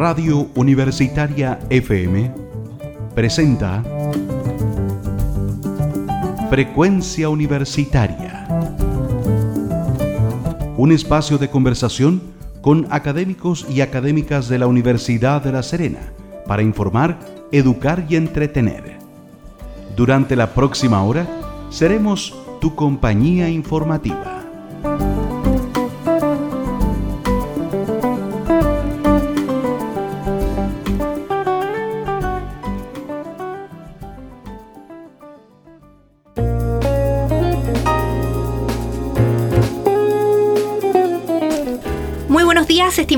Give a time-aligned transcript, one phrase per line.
[0.00, 2.32] Radio Universitaria FM
[3.14, 3.84] presenta
[6.48, 8.48] Frecuencia Universitaria.
[10.78, 12.22] Un espacio de conversación
[12.62, 16.00] con académicos y académicas de la Universidad de La Serena
[16.46, 17.18] para informar,
[17.52, 18.96] educar y entretener.
[19.96, 21.26] Durante la próxima hora
[21.68, 25.09] seremos tu compañía informativa.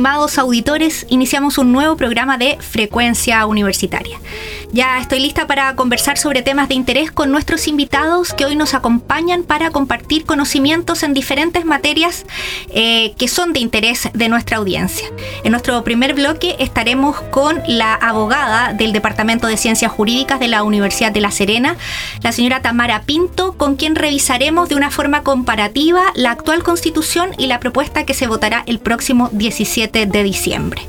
[0.03, 1.07] Estimados auditores.
[1.11, 4.19] Iniciamos un nuevo programa de Frecuencia Universitaria.
[4.75, 8.73] Ya estoy lista para conversar sobre temas de interés con nuestros invitados que hoy nos
[8.73, 12.25] acompañan para compartir conocimientos en diferentes materias
[12.71, 15.07] eh, que son de interés de nuestra audiencia.
[15.45, 20.63] En nuestro primer bloque estaremos con la abogada del Departamento de Ciencias Jurídicas de la
[20.63, 21.77] Universidad de La Serena,
[22.23, 27.47] la señora Tamara Pinto, con quien revisaremos de una forma comparativa la actual constitución y
[27.47, 30.81] la propuesta que se votará el próximo 17 de diciembre.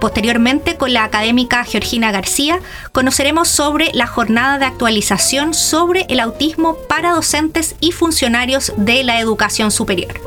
[0.00, 2.58] Posteriormente, con la académica Georgina García,
[2.90, 9.20] conoceremos sobre la jornada de actualización sobre el autismo para docentes y funcionarios de la
[9.20, 10.18] educación superior.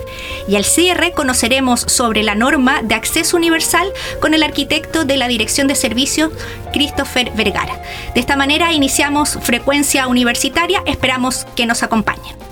[0.47, 5.27] Y al cierre conoceremos sobre la norma de acceso universal con el arquitecto de la
[5.27, 6.31] Dirección de Servicios,
[6.73, 7.81] Christopher Vergara.
[8.13, 12.50] De esta manera iniciamos frecuencia universitaria, esperamos que nos acompañen.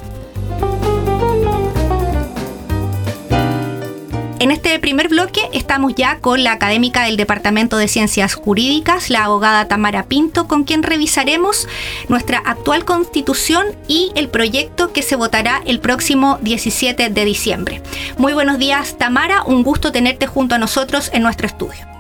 [4.40, 9.26] En este primer bloque estamos ya con la académica del Departamento de Ciencias Jurídicas, la
[9.26, 11.68] abogada Tamara Pinto, con quien revisaremos
[12.08, 17.82] nuestra actual constitución y el proyecto que se votará el próximo 17 de diciembre.
[18.18, 21.99] Muy buenos días Tamara, un gusto tenerte junto a nosotros en nuestro estudio.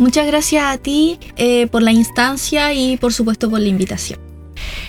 [0.00, 4.18] Muchas gracias a ti eh, por la instancia y por supuesto por la invitación.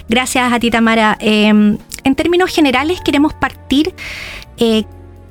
[0.08, 1.18] Gracias a ti Tamara.
[1.20, 3.94] Eh, en términos generales queremos partir
[4.58, 4.86] eh,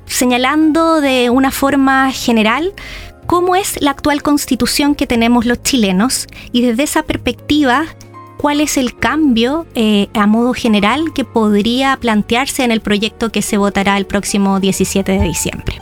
[0.05, 2.73] señalando de una forma general
[3.25, 7.85] cómo es la actual constitución que tenemos los chilenos y desde esa perspectiva
[8.37, 13.41] cuál es el cambio eh, a modo general que podría plantearse en el proyecto que
[13.41, 15.79] se votará el próximo 17 de diciembre.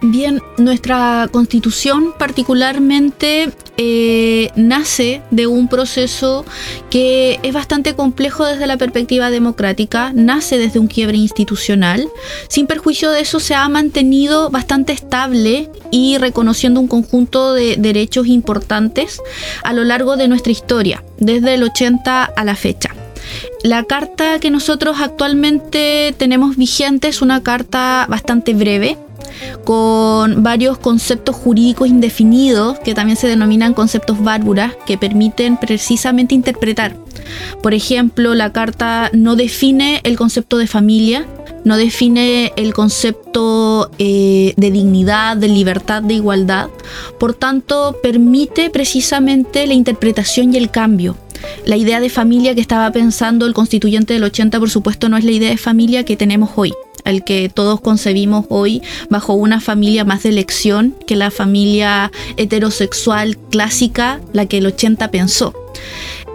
[0.00, 6.44] Bien, nuestra constitución particularmente eh, nace de un proceso
[6.88, 12.08] que es bastante complejo desde la perspectiva democrática, nace desde un quiebre institucional.
[12.48, 18.28] Sin perjuicio de eso se ha mantenido bastante estable y reconociendo un conjunto de derechos
[18.28, 19.20] importantes
[19.64, 22.94] a lo largo de nuestra historia, desde el 80 a la fecha.
[23.64, 28.96] La carta que nosotros actualmente tenemos vigente es una carta bastante breve,
[29.64, 36.96] con varios conceptos jurídicos indefinidos que también se denominan conceptos bárbaras que permiten precisamente interpretar.
[37.62, 41.26] Por ejemplo, la carta no define el concepto de familia,
[41.64, 46.68] no define el concepto eh, de dignidad, de libertad, de igualdad.
[47.18, 51.16] Por tanto, permite precisamente la interpretación y el cambio.
[51.66, 55.24] La idea de familia que estaba pensando el constituyente del 80, por supuesto, no es
[55.24, 56.72] la idea de familia que tenemos hoy
[57.08, 63.36] el que todos concebimos hoy bajo una familia más de elección que la familia heterosexual
[63.50, 65.54] clásica, la que el 80 pensó.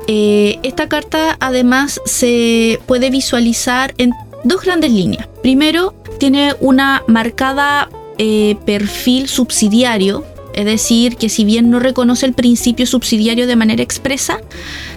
[0.07, 4.11] Eh, esta carta además se puede visualizar en
[4.43, 5.27] dos grandes líneas.
[5.41, 12.33] Primero, tiene una marcada eh, perfil subsidiario, es decir, que si bien no reconoce el
[12.33, 14.39] principio subsidiario de manera expresa,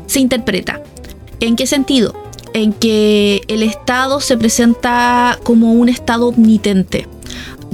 [0.06, 0.82] se interpreta.
[1.40, 2.25] ¿En qué sentido?
[2.56, 7.06] En que el Estado se presenta como un Estado omnitente,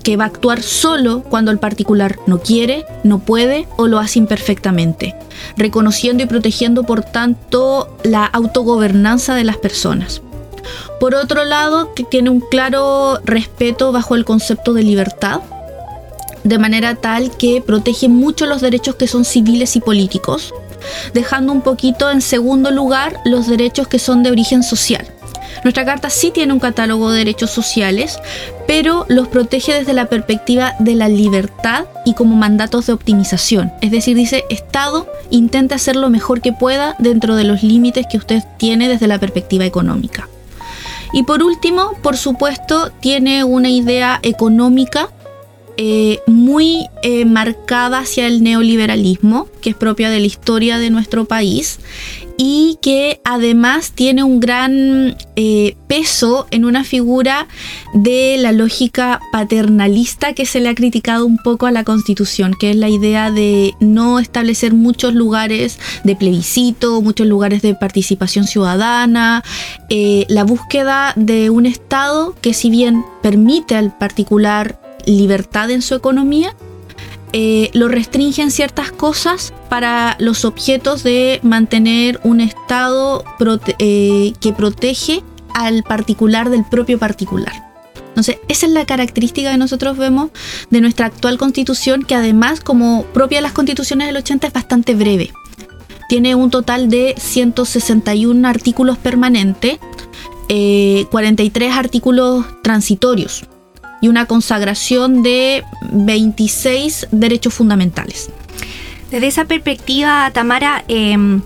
[0.03, 4.19] que va a actuar solo cuando el particular no quiere, no puede o lo hace
[4.19, 5.15] imperfectamente,
[5.57, 10.21] reconociendo y protegiendo por tanto la autogobernanza de las personas.
[10.99, 15.43] Por otro lado, que tiene un claro respeto bajo el concepto de libertad,
[16.43, 20.53] de manera tal que protege mucho los derechos que son civiles y políticos,
[21.15, 25.07] dejando un poquito en segundo lugar los derechos que son de origen social.
[25.65, 28.19] Nuestra carta sí tiene un catálogo de derechos sociales,
[28.67, 33.73] pero los protege desde la perspectiva de la libertad y como mandatos de optimización.
[33.81, 38.17] Es decir, dice, Estado intenta hacer lo mejor que pueda dentro de los límites que
[38.17, 40.29] usted tiene desde la perspectiva económica.
[41.13, 45.11] Y por último, por supuesto, tiene una idea económica
[45.79, 51.25] eh, muy eh, marcada hacia el neoliberalismo, que es propia de la historia de nuestro
[51.25, 51.81] país,
[52.37, 57.47] y que además tiene un gran eh, peso en una figura
[57.95, 62.71] de la lógica paternalista que se le ha criticado un poco a la constitución, que
[62.71, 69.43] es la idea de no establecer muchos lugares de plebiscito, muchos lugares de participación ciudadana,
[69.89, 76.55] la búsqueda de un Estado que si bien permite al particular libertad en su economía,
[77.35, 83.25] eh, lo restringen ciertas cosas para los objetos de mantener un estado
[83.79, 85.23] eh, que protege
[85.55, 87.55] al particular del propio particular.
[88.09, 90.31] Entonces, esa es la característica que nosotros vemos
[90.69, 94.95] de nuestra actual constitución, que además, como propia de las constituciones del 80, es bastante
[94.95, 95.31] breve.
[96.11, 99.79] Tiene un total de 161 artículos permanentes,
[100.49, 103.47] 43 eh, artículos transitorios
[104.03, 108.29] y una consagración de 26 derechos fundamentales.
[109.11, 111.41] Desde esa perspectiva, Tamara, em,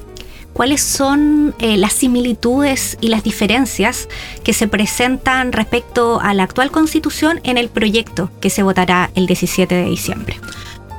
[0.52, 4.08] ¿cuáles son eh, las similitudes y las diferencias
[4.42, 9.26] que se presentan respecto a la actual constitución en el proyecto que se votará el
[9.26, 10.40] 17 de diciembre?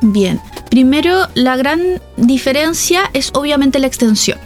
[0.01, 0.39] Bien,
[0.69, 1.81] primero la gran
[2.17, 4.37] diferencia es obviamente la extensión.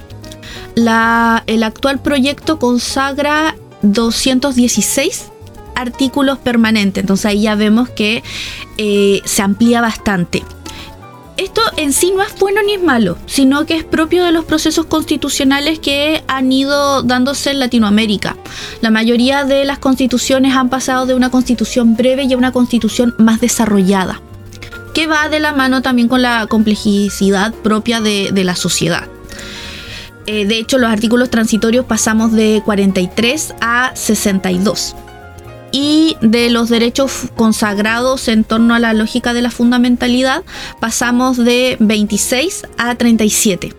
[0.75, 5.30] el actual proyecto consagra 216
[5.81, 8.23] artículos permanentes, entonces ahí ya vemos que
[8.77, 10.43] eh, se amplía bastante.
[11.41, 14.45] Esto en sí no es bueno ni es malo, sino que es propio de los
[14.45, 18.35] procesos constitucionales que han ido dándose en Latinoamérica.
[18.81, 23.15] La mayoría de las constituciones han pasado de una constitución breve y a una constitución
[23.17, 24.21] más desarrollada,
[24.93, 29.07] que va de la mano también con la complejidad propia de, la sociedad.
[30.27, 34.95] Eh, de hecho, los artículos transitorios pasamos de 43 a 62
[35.71, 40.43] y de los derechos consagrados en torno a la lógica de la fundamentalidad
[40.79, 43.73] pasamos de 26 a 37.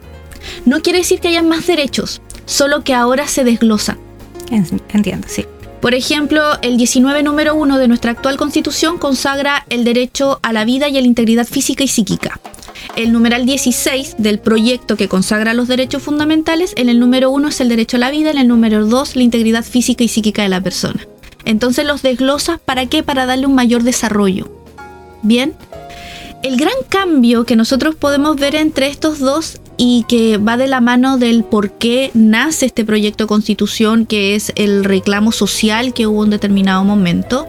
[0.65, 3.99] No quiere decir que haya más derechos, solo que ahora se desglosan.
[4.93, 5.47] Entiendo, sí.
[5.81, 10.65] Por ejemplo, el 19 número 1 de nuestra actual constitución consagra el derecho a la
[10.65, 12.39] vida y a la integridad física y psíquica.
[12.95, 17.61] El numeral 16 del proyecto que consagra los derechos fundamentales, en el número 1 es
[17.61, 20.51] el derecho a la vida, en el número 2 la integridad física y psíquica de
[20.51, 21.05] la persona.
[21.45, 23.03] Entonces los desglosas para qué?
[23.03, 24.51] Para darle un mayor desarrollo.
[25.23, 25.55] Bien.
[26.43, 30.81] El gran cambio que nosotros podemos ver entre estos dos y que va de la
[30.81, 36.25] mano del por qué nace este proyecto constitución, que es el reclamo social que hubo
[36.25, 37.47] en determinado momento,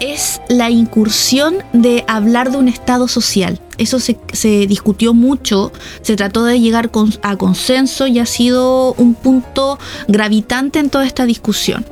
[0.00, 3.60] es la incursión de hablar de un Estado social.
[3.78, 5.72] Eso se, discutió mucho,
[6.02, 6.90] se trató de llegar
[7.22, 11.86] a consenso y ha sido un punto gravitante en toda esta discusión.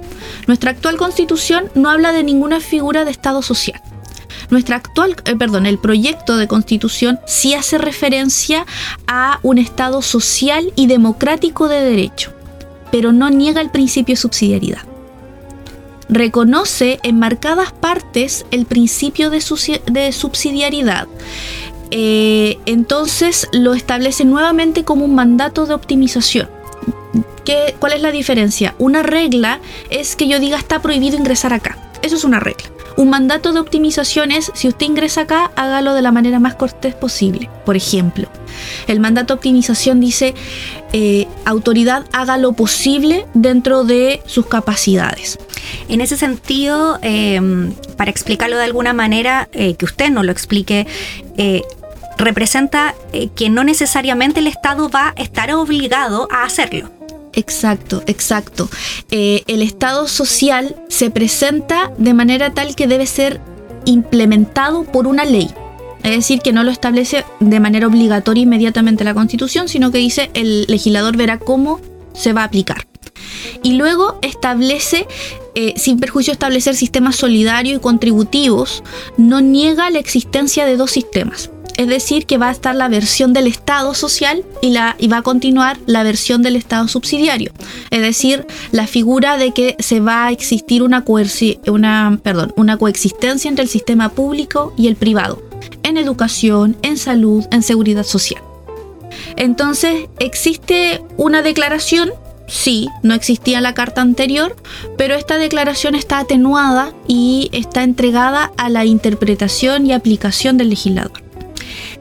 [0.46, 3.80] Nuestra actual constitución no habla de ninguna figura de Estado social.
[4.50, 8.66] Nuestra actual, eh, perdón, el proyecto de constitución sí hace referencia
[9.06, 12.32] a un Estado social y democrático de derecho,
[12.90, 14.82] pero no niega el principio de subsidiariedad.
[16.08, 19.42] Reconoce en marcadas partes el principio de,
[20.12, 21.06] subsidiariedad.
[21.90, 26.48] Eh, entonces lo establece nuevamente como un mandato de optimización
[27.78, 28.74] ¿Cuál es la diferencia?
[28.78, 29.60] Una regla
[29.90, 31.78] es que yo diga está prohibido ingresar acá.
[32.02, 32.66] Eso es una regla.
[32.98, 36.96] Un mandato de optimización es si usted ingresa acá, hágalo de la manera más cortés
[36.96, 37.48] posible.
[37.64, 38.28] Por ejemplo,
[38.88, 40.34] el mandato de optimización dice
[40.92, 45.38] eh, autoridad haga lo posible dentro de sus capacidades.
[45.88, 50.88] En ese sentido, em, para explicarlo de alguna manera, eh, que usted no lo explique,
[51.36, 51.62] eh,
[52.16, 52.96] representa
[53.36, 56.97] que no necesariamente el Estado va a estar obligado a hacerlo.
[57.32, 58.68] Exacto, exacto.
[59.10, 63.40] Eh, el Estado social se presenta de manera tal que debe ser
[63.84, 65.50] implementado por una ley.
[66.02, 70.30] Es decir, que no lo establece de manera obligatoria inmediatamente la Constitución, sino que dice
[70.34, 71.80] el legislador verá cómo
[72.14, 72.86] se va a aplicar.
[73.62, 75.06] Y luego establece,
[75.54, 78.84] eh, sin perjuicio establecer sistemas solidarios y contributivos,
[79.16, 83.32] no niega la existencia de dos sistemas es decir, que va a estar la versión
[83.32, 87.52] del Estado social y, va a continuar la versión del Estado subsidiario.
[87.90, 91.04] Es decir, la figura de que se va a existir una,
[92.56, 95.40] una coexistencia entre el sistema público y el privado,
[95.84, 98.42] en educación, en salud, en seguridad social.
[99.36, 102.10] Entonces, ¿existe una declaración?
[102.48, 104.56] Sí, no existía la carta anterior,
[104.96, 111.27] pero esta declaración está atenuada y está entregada a la interpretación y aplicación del legislador.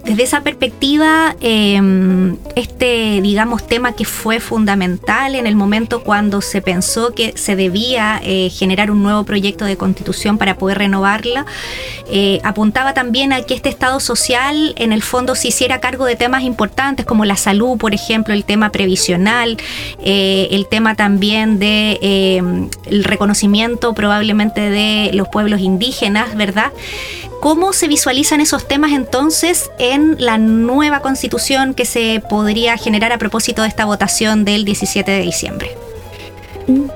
[0.08, 6.62] Desde esa perspectiva, em, este, digamos, tema que fue fundamental en el momento cuando se
[6.62, 11.46] pensó que se debía eh, generar un nuevo proyecto de constitución para poder renovarla,
[12.10, 16.16] eh, apuntaba también a que este Estado social, en el fondo, se hiciera cargo de
[16.16, 19.58] temas importantes como la salud, por ejemplo, el tema previsional,
[20.02, 26.72] eh, el tema también de em, el reconocimiento probablemente de los pueblos indígenas, ¿verdad?
[27.40, 33.18] ¿Cómo se visualizan esos temas entonces en la nueva constitución que se podría generar a
[33.18, 35.72] propósito de esta votación del 17 de diciembre?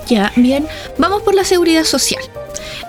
[0.08, 0.68] Ya, bien.
[0.98, 2.22] Vamos por la seguridad social.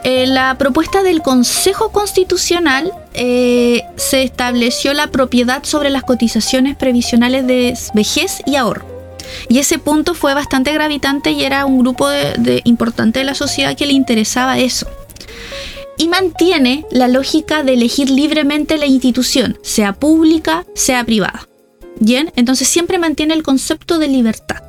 [0.05, 7.47] Eh, la propuesta del Consejo Constitucional eh, se estableció la propiedad sobre las cotizaciones previsionales
[7.47, 8.85] de vejez y ahorro.
[9.49, 13.77] Y ese punto fue bastante gravitante y era un grupo de, importante de la sociedad
[13.77, 14.87] que le interesaba eso
[15.99, 21.49] y mantiene la lógica de elegir libremente la institución, sea pública, sea privada.
[22.01, 24.63] Bien, entonces siempre mantiene el concepto de libertad.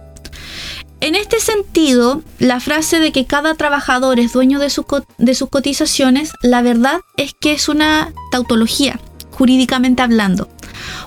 [0.99, 6.61] En este sentido, la frase de que cada trabajador es dueño de, sus cotizaciones, la
[6.61, 8.99] verdad es que es una tautología,
[9.31, 10.47] jurídicamente hablando.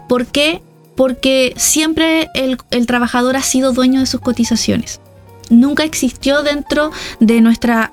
[0.06, 0.60] ¿Por qué?
[0.96, 5.00] Porque siempre el trabajador ha sido dueño de sus cotizaciones.
[5.48, 7.92] Nunca existió dentro de nuestra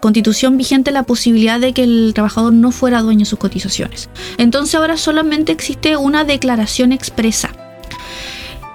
[0.00, 4.08] constitución vigente la posibilidad de que el trabajador no fuera dueño de sus cotizaciones.
[4.36, 7.50] Entonces ahora solamente existe una declaración expresa.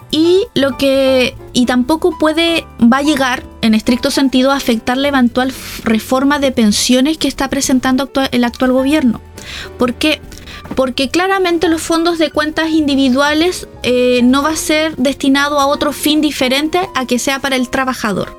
[0.09, 5.07] Y lo que y tampoco puede va a llegar en estricto sentido a afectar la
[5.07, 5.51] eventual
[5.83, 9.21] reforma de pensiones que está presentando el actual gobierno.
[9.79, 10.21] Porque
[10.75, 15.91] porque claramente los fondos de cuentas individuales eh, no va a ser destinado a otro
[15.93, 18.37] fin diferente a que sea para el trabajador.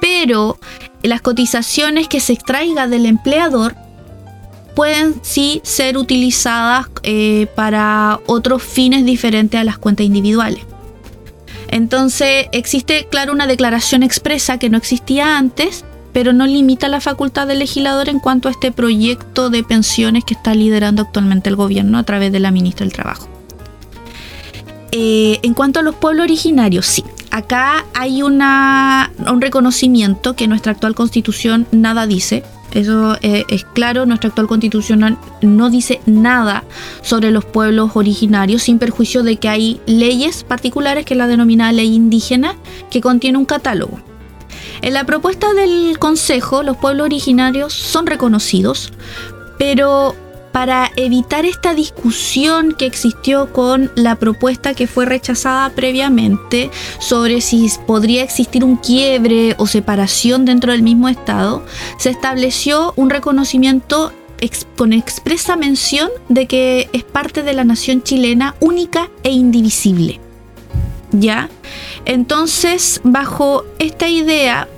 [0.00, 0.58] Pero
[1.02, 3.74] las cotizaciones que se extraiga del empleador
[4.74, 10.64] pueden sí ser utilizadas eh, para otros fines diferentes a las cuentas individuales.
[11.68, 15.84] Entonces existe, claro, una declaración expresa que no existía antes
[16.14, 20.32] pero no limita la facultad del legislador en cuanto a este proyecto de pensiones que
[20.32, 23.28] está liderando actualmente el gobierno a través de la ministra del Trabajo.
[24.92, 30.70] Eh, en cuanto a los pueblos originarios, sí, acá hay una, un reconocimiento que nuestra
[30.72, 32.44] actual constitución nada dice.
[32.70, 36.62] Eso eh, es claro, nuestra actual constitución no dice nada
[37.02, 41.72] sobre los pueblos originarios, sin perjuicio de que hay leyes particulares, que es la denominada
[41.72, 42.54] ley indígena,
[42.88, 44.13] que contiene un catálogo.
[44.84, 48.92] En la propuesta del Consejo, los pueblos originarios son reconocidos,
[49.56, 50.14] pero
[50.52, 57.66] para evitar esta discusión que existió con la propuesta que fue rechazada previamente sobre si
[57.86, 61.64] podría existir un quiebre o separación dentro del mismo Estado,
[61.98, 64.12] se estableció un reconocimiento
[64.76, 70.20] con expresa mención de que es parte de la nación chilena única e indivisible.
[71.10, 71.48] ¿Ya?
[72.04, 74.68] Entonces, bajo esta idea,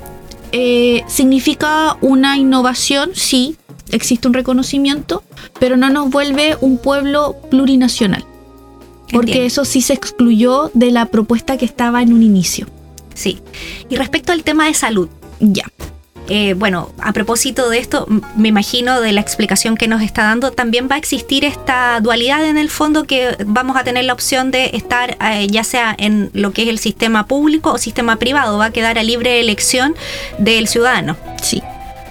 [0.58, 3.56] eh, significa una innovación, sí,
[3.90, 5.22] existe un reconocimiento,
[5.60, 8.24] pero no nos vuelve un pueblo plurinacional.
[9.12, 12.66] Porque eso sí se excluyó de la propuesta que estaba en un inicio.
[13.14, 13.38] Sí.
[13.90, 15.10] Y respecto al tema de salud.
[15.40, 15.70] Ya.
[16.28, 18.06] Eh, bueno, a propósito de esto,
[18.36, 22.44] me imagino de la explicación que nos está dando, también va a existir esta dualidad
[22.44, 26.30] en el fondo que vamos a tener la opción de estar eh, ya sea en
[26.32, 29.94] lo que es el sistema público o sistema privado, va a quedar a libre elección
[30.38, 31.16] del ciudadano.
[31.40, 31.62] Sí,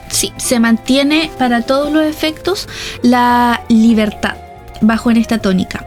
[0.09, 2.69] sí, se mantiene para todos los efectos
[3.01, 4.37] la libertad
[4.81, 5.85] bajo en esta tónica.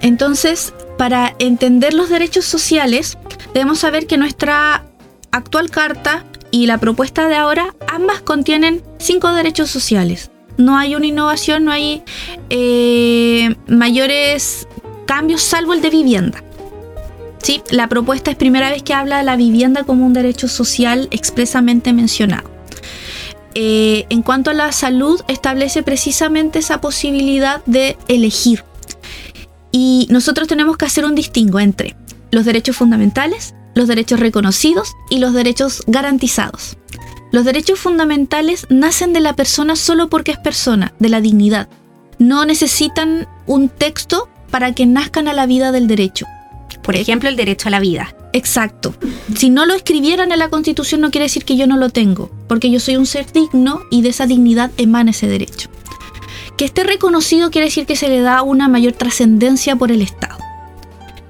[0.00, 3.16] Entonces, para entender los derechos sociales,
[3.54, 4.84] debemos saber que nuestra
[5.30, 10.30] actual carta y la propuesta de ahora, ambas contienen cinco derechos sociales.
[10.56, 12.04] No hay una innovación, no hay
[12.48, 14.68] eh, mayores
[15.04, 16.44] cambios salvo el de vivienda.
[17.42, 21.08] Sí, la propuesta es primera vez que habla de la vivienda como un derecho social
[21.10, 22.48] expresamente mencionado.
[23.56, 28.62] Eh, en cuanto a la salud, establece precisamente esa posibilidad de elegir.
[29.72, 31.96] Y nosotros tenemos que hacer un distingo entre
[32.30, 36.76] los derechos fundamentales los derechos reconocidos y los derechos garantizados.
[37.32, 41.68] Los derechos fundamentales nacen de la persona solo porque es persona, de la dignidad.
[42.18, 46.26] No necesitan un texto para que nazcan a la vida del derecho.
[46.84, 48.14] Por ejemplo, el derecho a la vida.
[48.32, 48.94] Exacto.
[49.34, 52.30] Si no lo escribieran en la Constitución no quiere decir que yo no lo tengo,
[52.46, 55.70] porque yo soy un ser digno y de esa dignidad emana ese derecho.
[56.56, 60.38] Que esté reconocido quiere decir que se le da una mayor trascendencia por el Estado.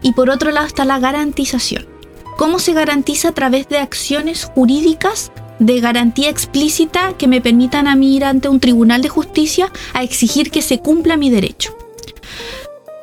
[0.02, 1.93] Y por otro lado está la garantización.
[2.36, 7.94] ¿Cómo se garantiza a través de acciones jurídicas de garantía explícita que me permitan a
[7.94, 11.76] mí ir ante un tribunal de justicia a exigir que se cumpla mi derecho?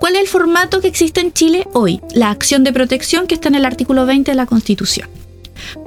[0.01, 2.01] ¿Cuál es el formato que existe en Chile hoy?
[2.13, 5.07] La acción de protección que está en el artículo 20 de la Constitución.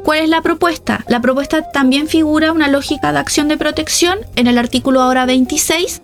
[0.02, 1.04] ¿Cuál es la propuesta?
[1.08, 6.02] La propuesta también figura una lógica de acción de protección en el artículo ahora 26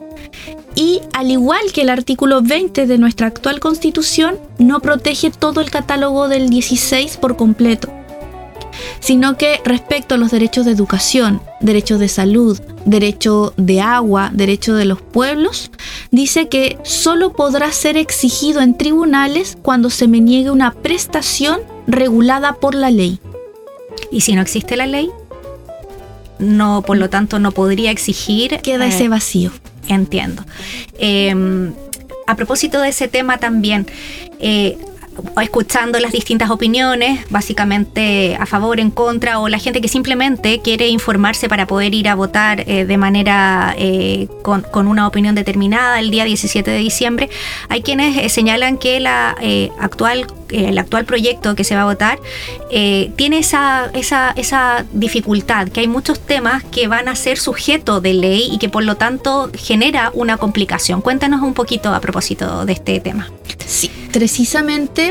[0.74, 5.70] y al igual que el artículo 20 de nuestra actual constitución, no protege todo el
[5.70, 7.92] catálogo del 16 por completo,
[9.00, 14.74] sino que respecto a los derechos de educación, derechos de salud, derecho de agua, derecho
[14.74, 15.70] de los pueblos,
[16.10, 22.54] dice que solo podrá ser exigido en tribunales cuando se me niegue una prestación regulada
[22.54, 23.20] por la ley.
[24.10, 25.10] ¿Y si no existe la ley?
[26.38, 28.60] No, por lo tanto, no podría exigir.
[28.62, 29.50] Queda ese eh, vacío.
[29.88, 30.44] Entiendo.
[30.98, 31.72] Em,
[32.26, 33.86] a propósito de ese tema también,
[34.38, 34.78] eh,
[35.40, 40.88] escuchando las distintas opiniones, básicamente a favor, en contra, o la gente que simplemente quiere
[40.88, 46.10] informarse para poder ir a votar eh, de manera eh, con, una opinión determinada el
[46.10, 47.28] día 17 de diciembre,
[47.68, 49.36] hay quienes eh, señalan que la
[49.78, 52.18] actual el actual proyecto que se va a votar
[52.70, 58.14] tiene esa, esa, esa dificultad, que hay muchos temas que van a ser sujeto de
[58.14, 61.02] ley y que por lo tanto genera una complicación.
[61.02, 63.30] Cuéntanos un poquito a propósito de este tema.
[63.64, 65.09] Sí, precisamente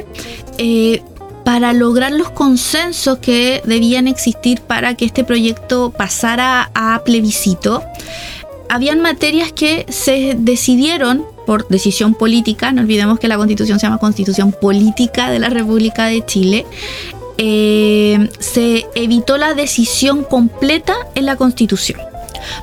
[0.57, 1.01] eh,
[1.43, 7.83] para lograr los consensos que debían existir para que este proyecto pasara a plebiscito,
[8.69, 13.97] habían materias que se decidieron por decisión política, no olvidemos que la constitución se llama
[13.97, 16.67] Constitución Política de la República de Chile,
[17.39, 21.99] eh, se evitó la decisión completa en la constitución.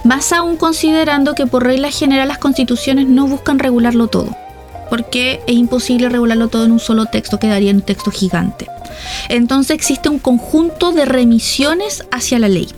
[0.04, 4.45] Más aún considerando que por regla general las constituciones no buscan regularlo todo
[4.88, 8.66] porque es imposible regularlo todo en un solo texto, quedaría en un texto gigante.
[9.28, 12.68] Entonces existe un conjunto de remisiones hacia la ley.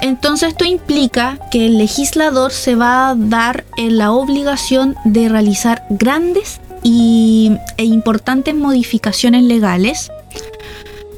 [0.00, 5.84] Entonces esto implica que el legislador se va a dar en la obligación de realizar
[5.88, 10.10] grandes y, e importantes modificaciones legales,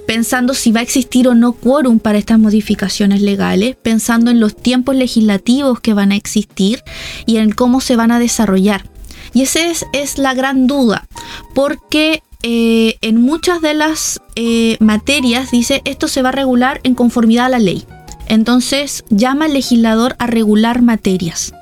[0.06, 4.56] pensando si va a existir o no quórum para estas modificaciones legales, pensando en los
[4.56, 6.82] tiempos legislativos que van a existir
[7.26, 8.84] y en cómo se van a desarrollar.
[9.32, 9.60] Y esa
[9.92, 11.06] es, la gran duda,
[11.54, 16.94] porque eh, en muchas de las eh, materias dice esto se va a regular en
[16.94, 17.84] conformidad a la ley.
[18.26, 21.52] Entonces llama al legislador a regular materias.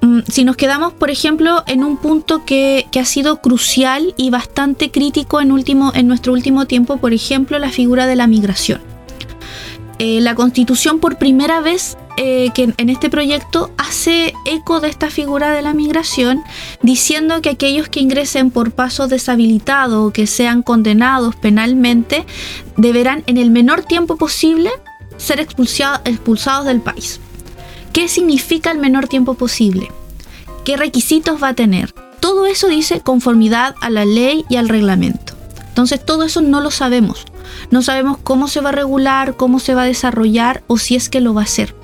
[0.00, 4.90] Mm, si nos quedamos, por ejemplo, en un punto que, ha sido crucial y bastante
[4.90, 8.80] crítico en, último, en nuestro último tiempo, por ejemplo, la figura de la migración.
[9.98, 15.10] Eh, la constitución por primera vez eh, que en este proyecto hace eco de esta
[15.10, 16.42] figura de la migración,
[16.82, 22.26] diciendo que aquellos que ingresen por paso deshabilitado o que sean condenados penalmente
[22.76, 24.70] deberán en el menor tiempo posible
[25.16, 27.20] ser expulsados del país.
[27.92, 29.88] ¿Qué significa el menor tiempo posible?
[30.64, 31.92] ¿Qué requisitos va a tener?
[32.20, 35.34] Todo eso dice conformidad a la ley y al reglamento.
[35.68, 37.26] Entonces todo eso no lo sabemos.
[37.70, 41.08] No sabemos cómo se va a regular, cómo se va a desarrollar o si es
[41.08, 41.74] que lo va a hacer.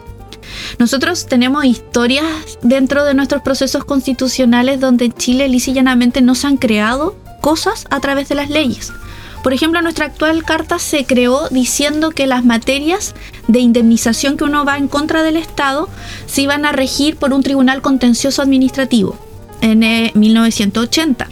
[0.78, 2.26] Nosotros tenemos historias
[2.62, 5.72] dentro de nuestros procesos constitucionales donde en Chile lisa
[6.22, 8.92] no se han creado cosas a través de las leyes.
[9.42, 13.14] Por ejemplo, nuestra actual carta se creó diciendo que las materias
[13.46, 15.88] de indemnización que uno va en contra del Estado
[16.26, 19.18] se iban a regir por un tribunal contencioso administrativo
[19.60, 19.80] en
[20.14, 21.28] 1980.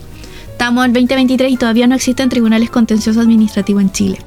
[0.52, 4.18] Estamos en 2023 y todavía no existen tribunales contenciosos administrativos en Chile.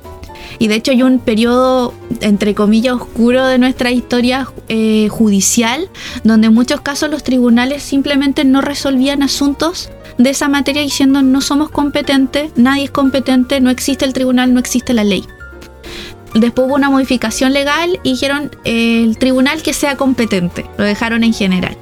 [0.59, 5.89] Y de hecho hay un periodo, entre comillas, oscuro de nuestra historia eh, judicial,
[6.23, 11.41] donde en muchos casos los tribunales simplemente no resolvían asuntos de esa materia diciendo no
[11.41, 15.25] somos competentes, nadie es competente, no existe el tribunal, no existe la ley.
[16.33, 21.33] Después hubo una modificación legal y dijeron el tribunal que sea competente, lo dejaron en
[21.33, 21.77] general.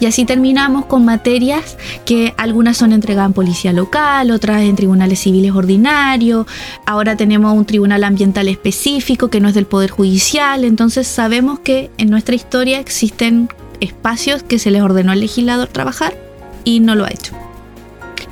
[0.00, 5.20] Y así terminamos con materias que algunas son entregadas en policía local, otras en tribunales
[5.20, 6.46] civiles ordinarios,
[6.86, 11.90] ahora tenemos un tribunal ambiental específico que no es del Poder Judicial, entonces sabemos que
[11.98, 13.48] en nuestra historia existen
[13.80, 16.16] espacios que se les ordenó al legislador trabajar
[16.64, 17.47] y no lo ha hecho.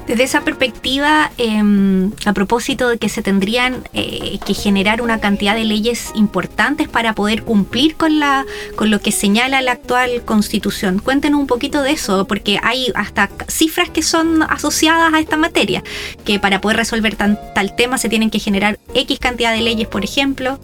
[0.06, 5.54] Desde esa perspectiva, em, a propósito de que se tendrían eh, que generar una cantidad
[5.54, 11.00] de leyes importantes para poder cumplir con, la, con lo que señala la actual constitución,
[11.00, 15.82] cuéntenos un poquito de eso, porque hay hasta cifras que son asociadas a esta materia,
[16.24, 20.04] que para poder resolver tal tema se tienen que generar X cantidad de leyes, por
[20.04, 20.60] ejemplo.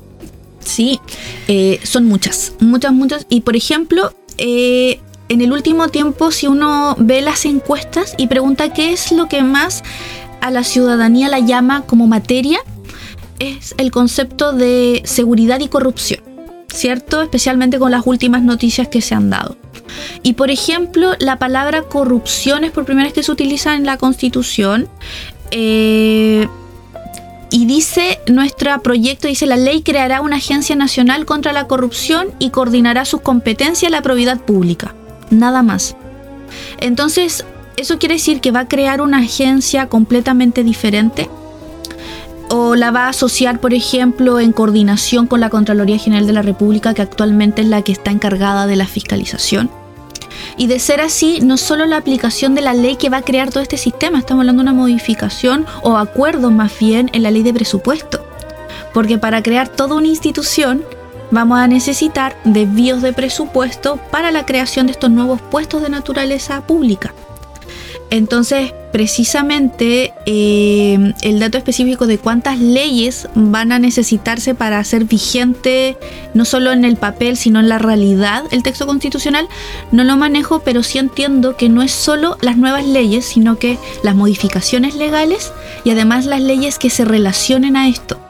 [0.65, 1.01] Sí,
[1.49, 3.27] eh, son muchas, muchas, muchas.
[3.29, 5.01] Y por ejemplo, eh,
[5.33, 9.43] en el último tiempo, si uno ve las encuestas y pregunta qué es lo que
[9.43, 9.83] más
[10.43, 12.59] a la ciudadanía la llama como materia,
[13.39, 16.21] es el concepto de seguridad y corrupción,
[16.69, 17.23] ¿cierto?
[17.23, 19.57] Especialmente con las últimas noticias que se han dado.
[20.23, 23.97] Y por ejemplo, la palabra corrupción es por primera vez que se utiliza en la
[23.97, 24.87] Constitución.
[25.51, 26.47] Eh,
[27.51, 32.51] y dice nuestro proyecto, dice la ley creará una agencia nacional contra la corrupción y
[32.51, 34.95] coordinará sus competencias en la probidad pública.
[35.33, 35.97] Nada más.
[36.79, 37.45] Entonces,
[37.77, 41.29] eso quiere decir que va a crear una agencia completamente diferente
[42.51, 46.43] o la va a asociar, por ejemplo, en coordinación con la Contraloría General de la
[46.43, 49.71] República, que actualmente es la que está encargada de la fiscalización.
[50.59, 53.49] Y de ser así, no solo la aplicación de la ley que va a crear
[53.49, 57.43] todo este sistema, estamos hablando de una modificación o acuerdo más bien en la ley
[57.43, 58.23] de presupuesto.
[58.93, 60.85] Porque para crear toda una institución
[61.33, 66.65] vamos a necesitar desvíos de presupuesto para la creación de estos nuevos puestos de naturaleza
[66.65, 67.13] pública.
[68.11, 75.97] Entonces, precisamente eh, el dato específico de cuántas leyes van a necesitarse para hacer vigente,
[76.35, 79.49] no solo en el papel, sino en la realidad, el texto constitucional,
[79.93, 83.79] no lo manejo, pero sí entiendo que no es solo las nuevas leyes, sino que
[84.03, 85.51] las modificaciones legales
[85.83, 88.21] y además las leyes que se relacionen a esto.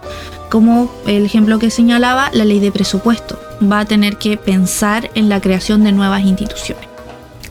[0.52, 3.40] Como el ejemplo que señalaba, la ley de presupuesto.
[3.62, 6.86] Va a tener que pensar en la creación de nuevas instituciones.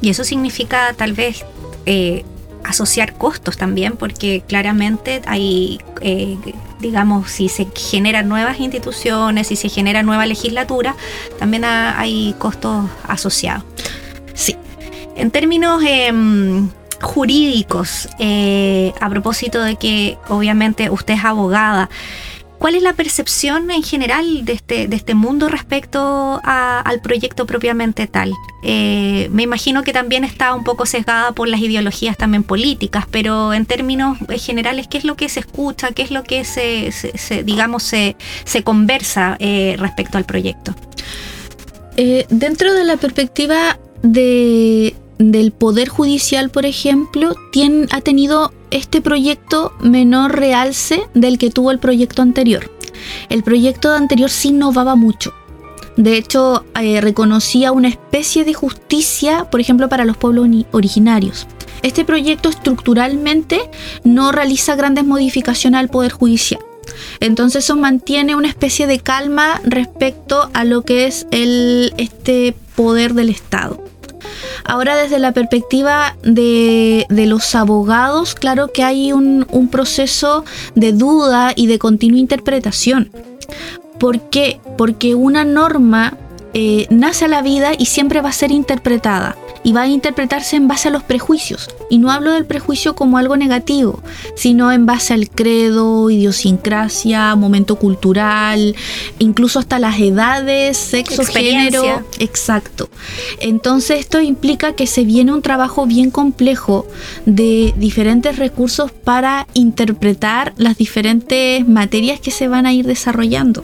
[0.01, 1.43] Y eso significa tal vez
[1.87, 2.23] eh,
[2.63, 6.37] asociar costos también, porque claramente hay, eh,
[6.79, 10.95] digamos, si se generan nuevas instituciones, si se genera nueva legislatura,
[11.39, 13.63] también hay costos asociados.
[14.35, 14.55] Sí.
[15.15, 16.69] En términos em,
[17.01, 21.89] jurídicos, eh, a propósito de que obviamente usted es abogada,
[22.61, 28.05] ¿Cuál es la percepción en general de este, de este mundo respecto al proyecto propiamente
[28.05, 28.33] tal?
[28.61, 33.55] Eh, me imagino que también está un poco sesgada por las ideologías también políticas, pero
[33.55, 35.91] en términos generales, ¿qué es lo que se escucha?
[35.91, 36.91] ¿Qué es lo que se,
[37.43, 38.15] digamos, se,
[38.63, 40.75] conversa eh, respecto al proyecto?
[41.97, 47.35] Eh, dentro de la perspectiva de, del Poder Judicial, por ejemplo,
[47.91, 52.71] ha tenido este proyecto menor realce del que tuvo el proyecto anterior.
[53.29, 55.33] El proyecto anterior sí innovaba mucho.
[55.97, 61.47] De hecho, eh, reconocía una especie de justicia, por ejemplo, para los pueblos originarios.
[61.83, 63.69] Este proyecto estructuralmente
[64.03, 66.61] no realiza grandes modificaciones al Poder Judicial.
[67.19, 73.29] Entonces eso mantiene una especie de calma respecto a lo que es este poder del
[73.29, 73.90] Estado.
[74.63, 80.43] Ahora desde la perspectiva de, los abogados, claro que hay un, proceso
[80.75, 83.11] de duda y de continua interpretación.
[83.99, 84.59] ¿Por qué?
[84.77, 86.17] Porque una norma
[86.53, 90.55] eh, nace a la vida y siempre va a ser interpretada y va a interpretarse
[90.55, 91.69] en base a los prejuicios.
[91.89, 94.01] Y no hablo del prejuicio como algo negativo,
[94.35, 98.75] sino en base al credo, idiosincrasia, momento cultural,
[99.19, 102.03] incluso hasta las edades, sexo, género.
[102.19, 102.89] Exacto.
[103.39, 106.87] Entonces esto implica que se viene un trabajo bien complejo
[107.25, 113.63] de diferentes recursos para interpretar las diferentes materias que se van a ir desarrollando.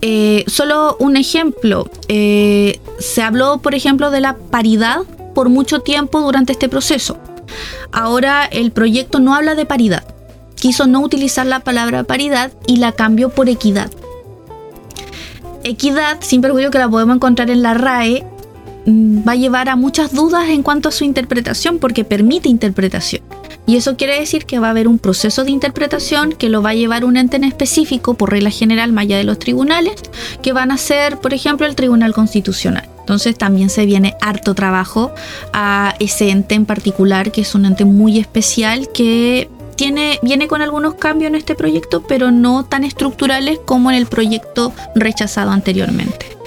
[0.00, 5.00] Eh, solo un ejemplo, eh, se habló por ejemplo de la paridad
[5.34, 7.18] por mucho tiempo durante este proceso.
[7.90, 10.04] Ahora el proyecto no habla de paridad,
[10.54, 13.90] quiso no utilizar la palabra paridad y la cambió por equidad.
[15.64, 18.24] Equidad, sin perjuicio que la podemos encontrar en la RAE,
[18.86, 23.27] mm, va a llevar a muchas dudas en cuanto a su interpretación porque permite interpretación.
[23.68, 26.70] Y eso quiere decir que va a haber un proceso de interpretación que lo va
[26.70, 29.94] a llevar un ente en específico, por regla general, más allá de los tribunales,
[30.42, 32.88] que van a ser, por ejemplo, el Tribunal Constitucional.
[33.00, 35.12] Entonces también se viene harto trabajo
[35.52, 40.62] a ese ente en particular, que es un ente muy especial que tiene, viene con
[40.62, 46.37] algunos cambios en este proyecto, pero no tan estructurales como en el proyecto rechazado anteriormente.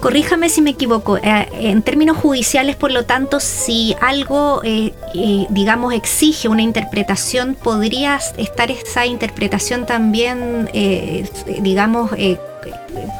[0.00, 1.18] Corríjame si me equivoco.
[1.18, 7.54] Eh, en términos judiciales, por lo tanto, si algo, eh, eh, digamos, exige una interpretación,
[7.54, 10.70] ¿podría estar esa interpretación también,
[11.60, 12.12] digamos,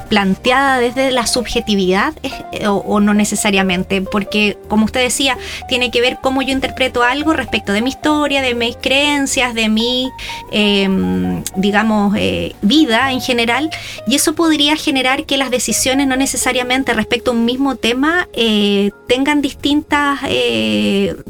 [0.08, 6.18] planteada desde la subjetividad eh, o, no necesariamente, porque como usted decía, tiene que ver
[6.20, 10.10] cómo yo interpreto algo respecto de mi historia, de mis creencias, de mi,
[10.50, 13.70] em, digamos, eh, vida en general,
[14.06, 18.90] y eso podría generar que las decisiones no necesariamente respecto a un mismo tema eh,
[19.06, 19.90] tengan distintos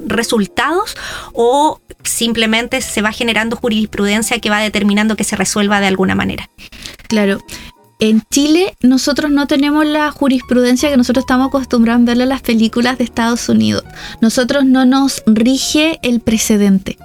[0.07, 0.97] resultados
[1.33, 6.49] o simplemente se va generando jurisprudencia que va determinando que se resuelva de alguna manera.
[7.09, 7.41] Claro,
[8.01, 12.41] en Chile nosotros no tenemos la jurisprudencia que nosotros estamos acostumbrados a verle en las
[12.41, 13.85] películas de Estados Unidos.
[14.21, 16.99] Nosotros no nos rige el precedente.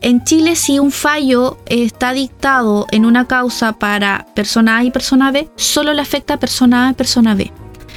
[0.00, 5.32] En Chile si un fallo está dictado en una causa para persona A y persona
[5.32, 7.52] B, solo le afecta a persona A y persona B.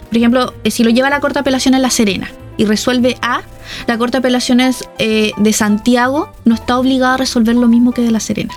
[0.07, 3.41] por ejemplo, eh, si lo lleva la Corte de Apelaciones La Serena y resuelve A,
[3.85, 8.01] la Corte de Apelaciones eh, de Santiago no está obligada a resolver lo mismo que
[8.01, 8.53] de La Serena.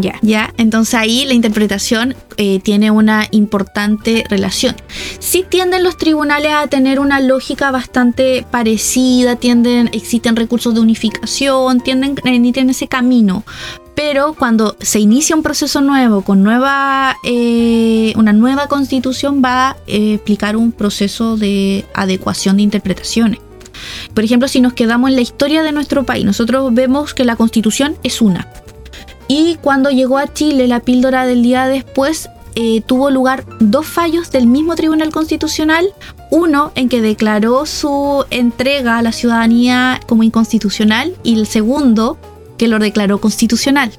[0.00, 0.18] Ya.
[0.22, 0.52] ¿Ya?
[0.56, 4.76] Entonces ahí la interpretación eh, tiene una importante relación.
[5.18, 11.80] Sí tienden los tribunales a tener una lógica bastante parecida, tienden, existen recursos de unificación,
[11.80, 13.44] tienden en ese camino.
[13.94, 19.76] Pero cuando se inicia un proceso nuevo, con nueva, eh, una nueva constitución, va a
[19.88, 23.40] eh, explicar un proceso de adecuación de interpretaciones.
[24.14, 27.34] Por ejemplo, si nos quedamos en la historia de nuestro país, nosotros vemos que la
[27.34, 28.46] constitución es una
[29.28, 34.32] y cuando llegó a Chile la píldora del día después, eh, tuvo lugar dos fallos
[34.32, 35.94] del mismo Tribunal Constitucional.
[36.30, 42.18] Uno en que declaró su entrega a la ciudadanía como inconstitucional y el segundo
[42.56, 43.92] que lo declaró constitucional.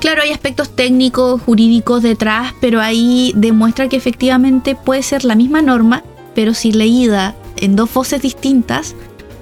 [0.00, 5.62] Claro, hay aspectos técnicos, jurídicos detrás, pero ahí demuestra que efectivamente puede ser la misma
[5.62, 8.94] norma, pero si leída en dos voces distintas,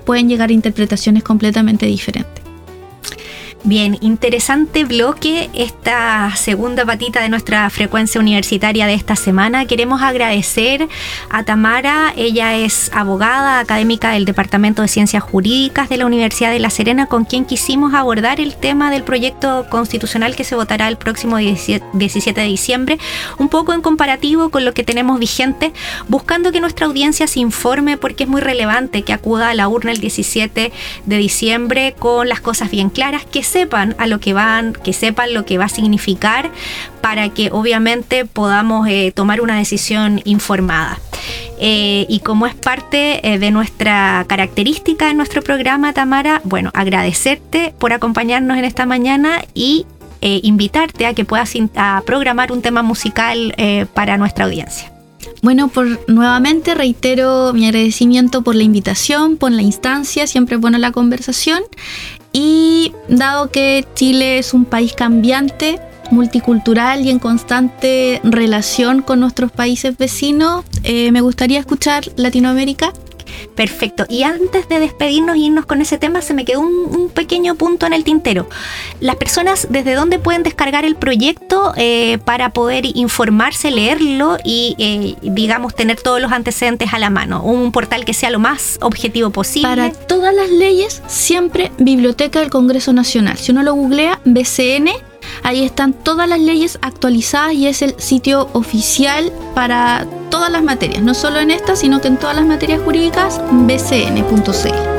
[0.06, 2.43] pueden llegar a interpretaciones completamente diferentes.
[3.66, 9.64] Bien, interesante bloque esta segunda patita de nuestra frecuencia universitaria de esta semana.
[9.64, 10.86] Queremos agradecer
[11.30, 16.58] a Tamara, ella es abogada académica del Departamento de Ciencias Jurídicas de la Universidad de
[16.58, 20.98] La Serena, con quien quisimos abordar el tema del proyecto constitucional que se votará el
[20.98, 22.98] próximo 17 de diciembre,
[23.38, 25.72] un poco en comparativo con lo que tenemos vigente,
[26.06, 29.90] buscando que nuestra audiencia se informe porque es muy relevante que acuda a la urna
[29.90, 30.70] el 17
[31.06, 35.32] de diciembre con las cosas bien claras, que sepan a lo que van, que sepan
[35.32, 36.50] lo que va a significar
[37.00, 40.98] para que obviamente podamos eh, tomar una decisión informada.
[41.60, 47.72] Eh, y como es parte eh, de nuestra característica en nuestro programa, Tamara, bueno, agradecerte
[47.78, 49.86] por acompañarnos en esta mañana y
[50.20, 51.52] invitarte a que puedas
[52.06, 53.54] programar un tema musical
[53.92, 54.90] para nuestra audiencia.
[55.42, 60.78] Bueno, por nuevamente reitero mi agradecimiento por la invitación, por la instancia, siempre es buena
[60.78, 61.60] la conversación
[62.34, 69.52] y dado que Chile es un país cambiante, multicultural y en constante relación con nuestros
[69.52, 72.92] países vecinos, eh, me gustaría escuchar Latinoamérica
[73.54, 74.04] Perfecto.
[74.08, 77.86] Y antes de despedirnos e irnos con ese tema, se me quedó un, pequeño punto
[77.86, 78.48] en el tintero.
[78.98, 85.14] Las personas, ¿desde dónde pueden descargar el proyecto eh, para poder informarse, leerlo y, eh,
[85.22, 87.42] digamos, tener todos los antecedentes a la mano?
[87.42, 89.68] Un portal que sea lo más objetivo posible.
[89.68, 93.38] Para todas las leyes, siempre Biblioteca del Congreso Nacional.
[93.38, 94.90] Si uno lo googlea, BCN
[95.42, 101.02] Ahí están todas las leyes actualizadas y es el sitio oficial para todas las materias,
[101.02, 104.94] no solo en esta, sino que en todas las materias jurídicas, bcn.cl.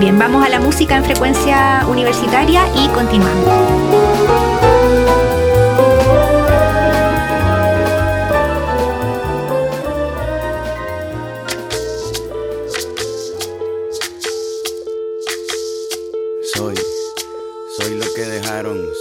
[0.00, 4.53] Bien, vamos a la música en frecuencia universitaria y continuamos.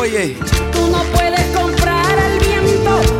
[0.00, 0.34] Oye,
[0.72, 3.19] tú no puedes comprar al viento.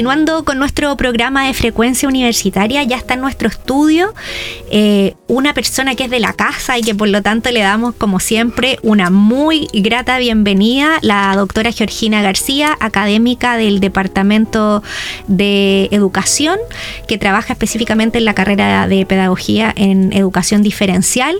[0.00, 4.14] continuando con nuestro programa de frecuencia universitaria, ya está en nuestro estudio
[4.70, 7.94] eh, una persona que es de la casa y que por lo tanto le damos
[7.94, 14.82] como siempre una muy grata bienvenida, la doctora Georgina García, académica del Departamento
[15.28, 16.58] de Educación,
[17.06, 21.36] que trabaja específicamente en la carrera de Pedagogía en Educación Diferencial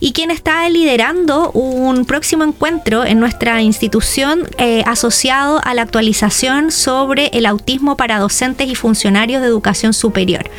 [0.00, 6.72] y quien está liderando un próximo encuentro en nuestra institución eh, asociado a la actualización
[6.72, 10.50] sobre el autismo para docentes y funcionarios de educación superior.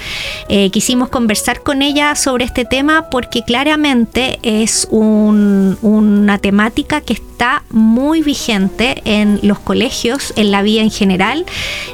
[0.47, 7.13] Eh, quisimos conversar con ella sobre este tema porque claramente es un- una temática que
[7.13, 11.45] está muy vigente en los colegios, en la vida en general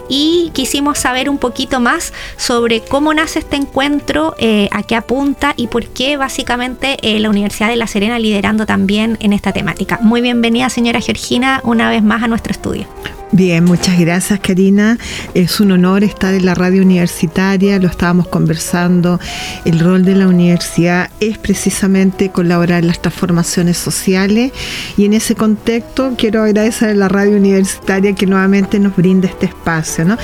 [0.09, 5.53] y quisimos saber un poquito más sobre cómo nace este encuentro, eh, a qué apunta
[5.55, 9.99] y por qué básicamente eh, la Universidad de La Serena liderando también en esta temática.
[10.01, 12.85] Muy bienvenida señora Georgina una vez más a nuestro estudio.
[13.31, 14.99] Bien, muchas gracias Karina.
[15.33, 19.19] Es un honor estar en la radio universitaria, lo estábamos conversando.
[19.65, 24.51] El rol de la universidad es precisamente colaborar en las transformaciones sociales
[24.95, 29.47] y en ese contexto quiero agradecer a la radio universitaria que nuevamente nos brinda este
[29.47, 30.05] espacio.
[30.05, 30.17] ¿no?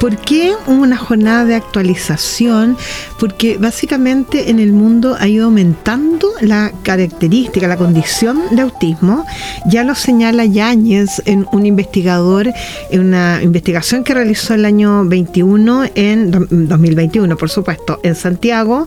[0.00, 2.76] ¿Por qué una jornada de actualización?
[3.20, 9.24] Porque básicamente en el mundo ha ido aumentando la característica, la condición de autismo.
[9.70, 12.47] Ya lo señala Yáñez en un investigador
[12.90, 18.86] en una investigación que realizó el año 21 en do- 2021, por supuesto, en Santiago,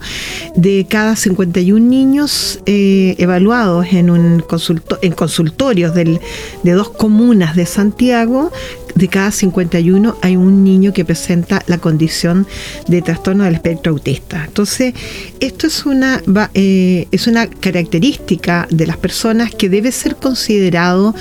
[0.55, 6.19] de cada 51 niños eh, evaluados en un consulto- en consultorios del-
[6.63, 8.51] de dos comunas de Santiago,
[8.95, 12.45] de cada 51 hay un niño que presenta la condición
[12.87, 14.43] de trastorno del espectro autista.
[14.45, 14.93] Entonces,
[15.39, 16.21] esto es una,
[16.53, 21.15] eh, es una característica de las personas que debe ser considerado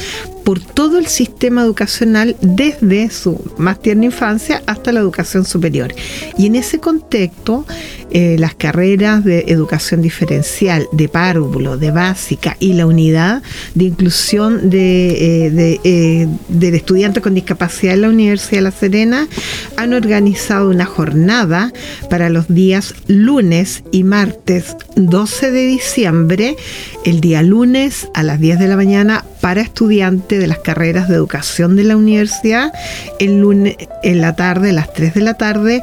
[0.50, 5.94] por todo el sistema educacional desde su más tierna infancia hasta la educación superior.
[6.36, 7.64] Y en ese contexto,
[8.10, 13.44] eh, las carreras de educación diferencial, de párvulo, de básica y la unidad
[13.76, 19.28] de inclusión de, eh, eh, del estudiante con discapacidad en la Universidad de La Serena
[19.76, 21.72] han organizado una jornada
[22.08, 26.56] para los días lunes y martes 12 de diciembre,
[27.04, 31.14] el día lunes a las 10 de la mañana para estudiantes de las carreras de
[31.14, 32.72] educación de la universidad,
[33.18, 35.82] el lunes en la tarde, a las 3 de la tarde,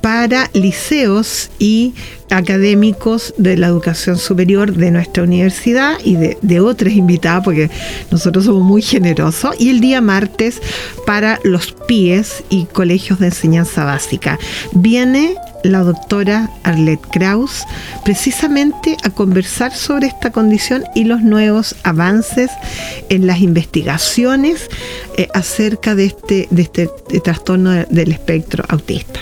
[0.00, 1.94] para liceos y
[2.30, 7.70] académicos de la educación superior de nuestra universidad y de, otras invitadas, porque
[8.10, 10.60] nosotros somos muy generosos, y el día martes
[11.06, 14.38] para los PIES y colegios de enseñanza básica.
[14.72, 15.34] Viene
[15.68, 17.64] la doctora Arlette Kraus
[18.04, 22.50] precisamente a conversar sobre esta condición y los nuevos avances
[23.08, 24.68] en las investigaciones
[25.16, 26.88] eh, acerca de este, de este
[27.22, 29.20] trastorno del espectro autista.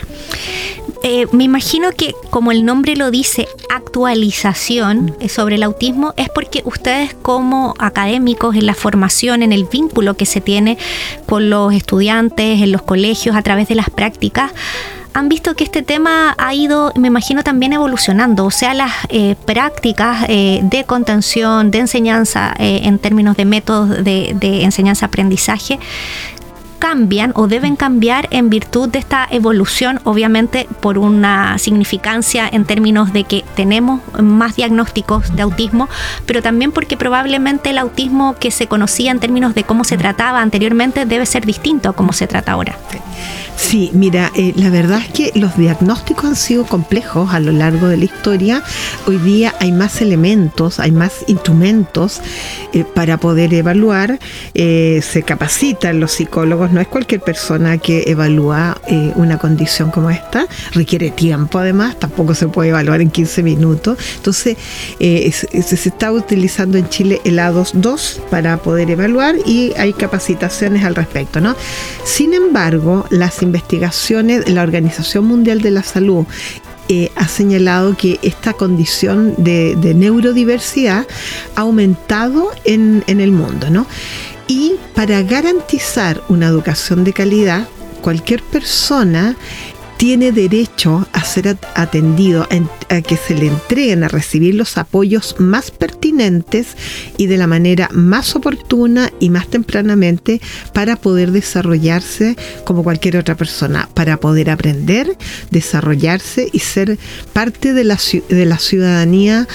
[1.03, 6.29] Eh, me imagino que como el nombre lo dice, actualización eh, sobre el autismo, es
[6.29, 10.77] porque ustedes como académicos en la formación, en el vínculo que se tiene
[11.25, 14.51] con los estudiantes, en los colegios, a través de las prácticas,
[15.17, 19.35] han visto que este tema ha ido, me imagino, también evolucionando, o sea, las eh,
[19.45, 25.79] prácticas de contención, de enseñanza en términos de métodos de enseñanza-aprendizaje
[26.77, 33.13] cambian o deben cambiar en virtud de esta evolución, obviamente por una significancia en términos
[33.13, 35.89] de que tenemos más diagnósticos de autismo,
[36.25, 40.41] pero también porque probablemente el autismo que se conocía en términos de cómo se trataba
[40.41, 42.77] anteriormente debe ser distinto a cómo se trata ahora.
[43.57, 47.87] Sí, mira, eh, la verdad es que los diagnósticos han sido complejos a lo largo
[47.87, 48.63] de la historia.
[49.07, 52.21] Hoy día hay más elementos, hay más instrumentos
[52.71, 54.19] eh, para poder evaluar.
[54.53, 58.79] Eh, se capacitan los psicólogos, no es cualquier persona que evalúa
[59.15, 60.47] una condición como esta.
[60.73, 63.97] Requiere tiempo además, tampoco se puede evaluar en 15 minutos.
[64.15, 64.57] Entonces,
[64.99, 70.95] se, se está utilizando en Chile el A22 para poder evaluar y hay capacitaciones al
[70.95, 71.55] respecto, ¿no?
[72.03, 76.25] Sin embargo, las investigaciones, la Organización Mundial de la Salud
[76.89, 81.05] eh, ha señalado que esta condición de, neurodiversidad
[81.55, 83.85] ha aumentado en, en, el mundo, ¿no?
[84.47, 87.67] Y para garantizar una educación de calidad,
[88.01, 89.35] cualquier persona
[89.97, 92.47] tiene derecho a ser atendido,
[92.87, 96.75] que se le entreguen a recibir los apoyos más pertinentes
[97.17, 100.41] y de la manera más oportuna y más tempranamente
[100.73, 102.35] para poder desarrollarse
[102.65, 105.17] como cualquier otra persona, para poder aprender,
[105.51, 106.97] desarrollarse y ser
[107.33, 109.47] parte de la, de la ciudadanía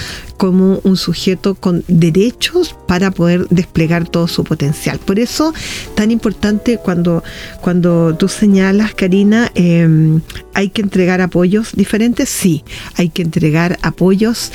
[0.43, 4.99] como un sujeto con derechos para poder desplegar todo su potencial.
[4.99, 5.55] Por eso,
[5.95, 7.23] tan importante cuando,
[7.61, 10.21] cuando tú señalas, Karina, em,
[10.53, 12.65] hay que entregar apoyos diferentes, sí,
[12.97, 14.53] hay que entregar apoyos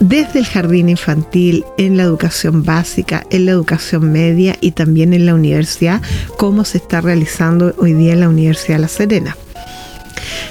[0.00, 5.26] desde el jardín infantil, en la educación básica, en la educación media y también en
[5.26, 6.02] la universidad,
[6.36, 9.36] como se está realizando hoy día en la Universidad de La Serena.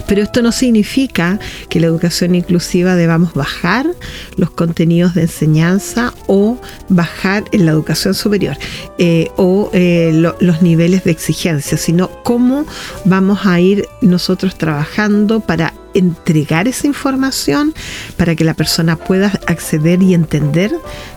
[0.08, 3.88] Pero esto no significa que la educación inclusiva debamos bajar
[4.36, 6.58] los contenidos de enseñanza o
[6.90, 8.58] bajar en la educación superior
[8.98, 12.66] eh, o eh, los niveles de exigencia, sino cómo
[13.06, 17.74] vamos a ir nosotros trabajando para entregar esa información
[18.18, 20.72] para que la persona pueda acceder y entender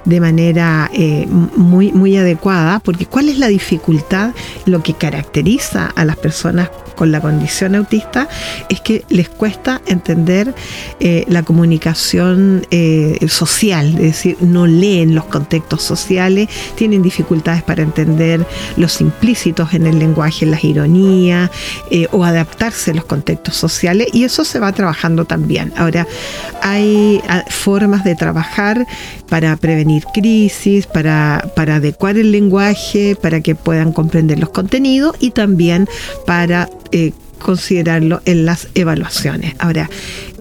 [0.04, 4.32] de manera eh, muy, muy adecuada, porque ¿cuál es la dificultad?
[4.64, 6.70] Lo que caracteriza a las personas
[7.00, 8.28] con la condición autista
[8.68, 10.54] es que les cuesta entender
[11.00, 17.82] eh, la comunicación eh, social, es decir, no leen los contextos sociales, tienen dificultades para
[17.82, 18.46] entender
[18.76, 21.50] los implícitos en el lenguaje, las ironías
[22.10, 25.72] o adaptarse a los contextos sociales y eso se va trabajando también.
[25.78, 26.06] Ahora,
[26.60, 28.86] hay ah, formas de trabajar
[29.30, 35.88] para prevenir crisis, para adecuar el lenguaje, para que puedan comprender los contenidos y también
[36.26, 39.54] para eh, considerarlo en las evaluaciones.
[39.58, 39.88] Ahora,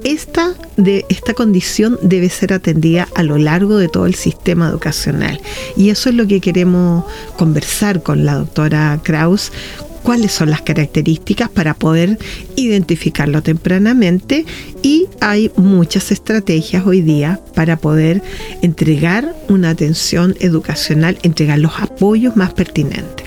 [0.04, 5.42] esta, de, esta condición debe ser atendida a lo largo de todo el sistema educacional.
[5.76, 7.06] Y eso es lo que queremos
[7.38, 9.52] conversar con la doctora Kraus
[10.00, 12.18] cuáles son las características para poder
[12.56, 14.46] identificarlo tempranamente
[14.82, 18.22] y hay muchas estrategias hoy día para poder
[18.62, 23.26] entregar una atención educacional, entregar los apoyos más pertinentes.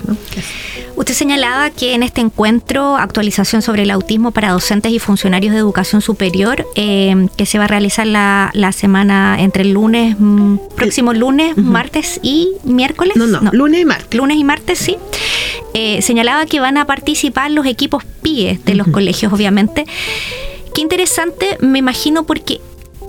[0.95, 5.59] Usted señalaba que en este encuentro, actualización sobre el autismo para docentes y funcionarios de
[5.59, 10.57] educación superior, eh, que se va a realizar la, la semana entre el lunes, mm,
[10.77, 13.16] próximo lunes, martes y miércoles.
[13.16, 14.14] No, no, lunes y martes.
[14.14, 14.97] Lunes y martes, sí.
[15.75, 19.85] Eh, señalaba que van a participar los equipos PIE de los colegios, obviamente.
[20.75, 22.63] Qué interesante, me imagino, porque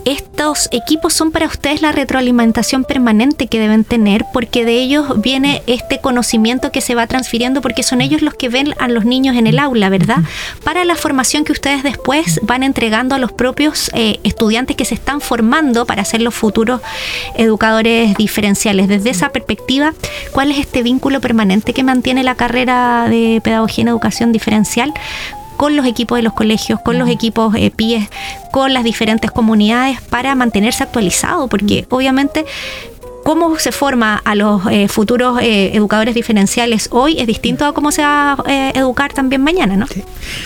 [0.06, 5.64] estos equipos son para ustedes la retroalimentación permanente que deben tener, porque de ellos viene
[5.68, 9.36] este conocimiento que se va transfiriendo, porque son ellos los que ven a los niños
[9.36, 10.18] en el aula, ¿verdad?
[10.64, 14.96] Para la formación que ustedes después van entregando a los propios eh, estudiantes que se
[14.96, 16.82] están formando para ser los futuros
[17.36, 18.88] educadores diferenciales.
[18.88, 19.94] Desde esa perspectiva,
[20.32, 24.94] ¿cuál es este vínculo permanente que mantiene la carrera de pedagogía en educación diferencial
[25.64, 28.10] con los equipos de los colegios, con los equipos eh, PIES,
[28.52, 32.46] con las diferentes comunidades para mantenerse actualizado, porque obviamente
[33.24, 37.94] cómo se forma a los eh, futuros eh, educadores diferenciales hoy es distinto a cómo
[37.94, 39.86] se va a educar también mañana, ¿no?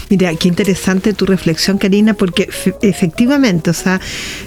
[0.10, 2.48] Mira, qué interesante tu reflexión, Karina, porque
[2.84, 4.00] efectivamente, o sea,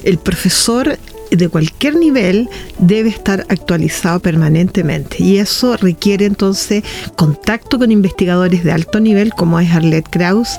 [0.05, 1.01] el profesor
[1.31, 5.22] de cualquier nivel debe estar actualizado permanentemente.
[5.22, 6.85] Y eso requiere entonces
[7.16, 10.57] contacto con investigadores de alto nivel como es Arlette Kraus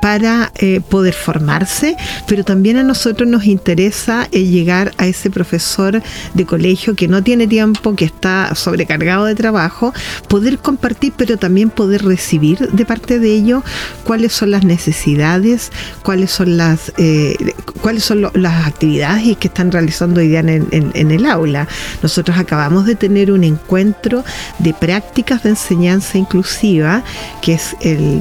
[0.00, 1.96] para eh, poder formarse,
[2.26, 6.02] pero también a nosotros nos interesa eh, llegar a ese profesor
[6.34, 9.92] de colegio que no tiene tiempo, que está sobrecargado de trabajo,
[10.28, 13.62] poder compartir, pero también poder recibir de parte de ellos
[14.04, 15.70] cuáles son las necesidades,
[16.02, 17.36] cuáles son las, eh,
[17.80, 21.68] cuáles son las actividades que están realizando hoy día en, el aula.
[22.02, 24.24] Nosotros acabamos de tener un encuentro
[24.58, 27.02] de prácticas de enseñanza inclusiva,
[27.40, 28.20] que es el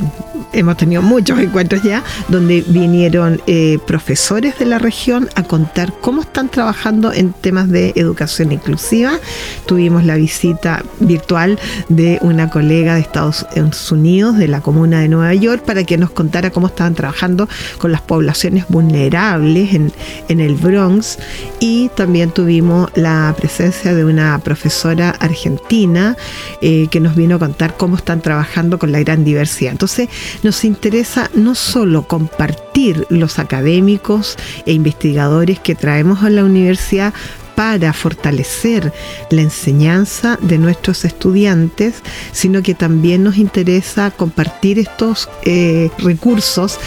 [0.54, 6.22] hemos tenido muchos encuentros ya, donde vinieron eh, profesores de la región a contar cómo
[6.22, 9.20] están trabajando en temas de educación inclusiva.
[9.66, 13.46] Tuvimos la visita virtual de una colega de Estados
[13.92, 17.92] Unidos, de la comuna de Nueva York, para que nos contara cómo estaban trabajando con
[17.92, 21.18] las poblaciones vulnerables en el Bronx.
[21.60, 26.18] Y también tuvimos la presencia de una profesora argentina
[26.62, 29.72] eh, que nos vino a contar cómo están trabajando con la gran diversidad.
[29.72, 30.10] Entonces,
[30.44, 37.14] nos interesa no solo compartir los académicos e investigadores que traemos a la universidad
[37.56, 38.92] para fortalecer
[39.30, 46.80] la enseñanza de nuestros estudiantes, sino que también nos interesa compartir estos eh, recursos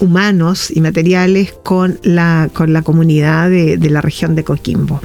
[0.00, 5.00] humanos y materiales con la, con la comunidad de la región de Coquimbo.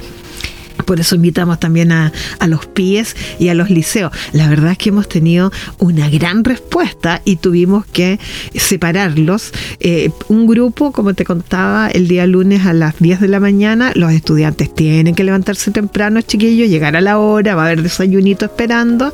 [0.86, 2.12] Por eso invitamos también a,
[2.46, 4.12] los pies y a los liceos.
[4.32, 8.20] La verdad es que hemos tenido una gran respuesta y tuvimos que
[8.54, 9.52] separarlos.
[9.80, 13.92] Eh, un grupo, como te contaba, el día lunes a las 10 de la mañana,
[13.96, 18.44] los estudiantes tienen que levantarse temprano, chiquillos, llegar a la hora, va a haber desayunito
[18.44, 19.12] esperando,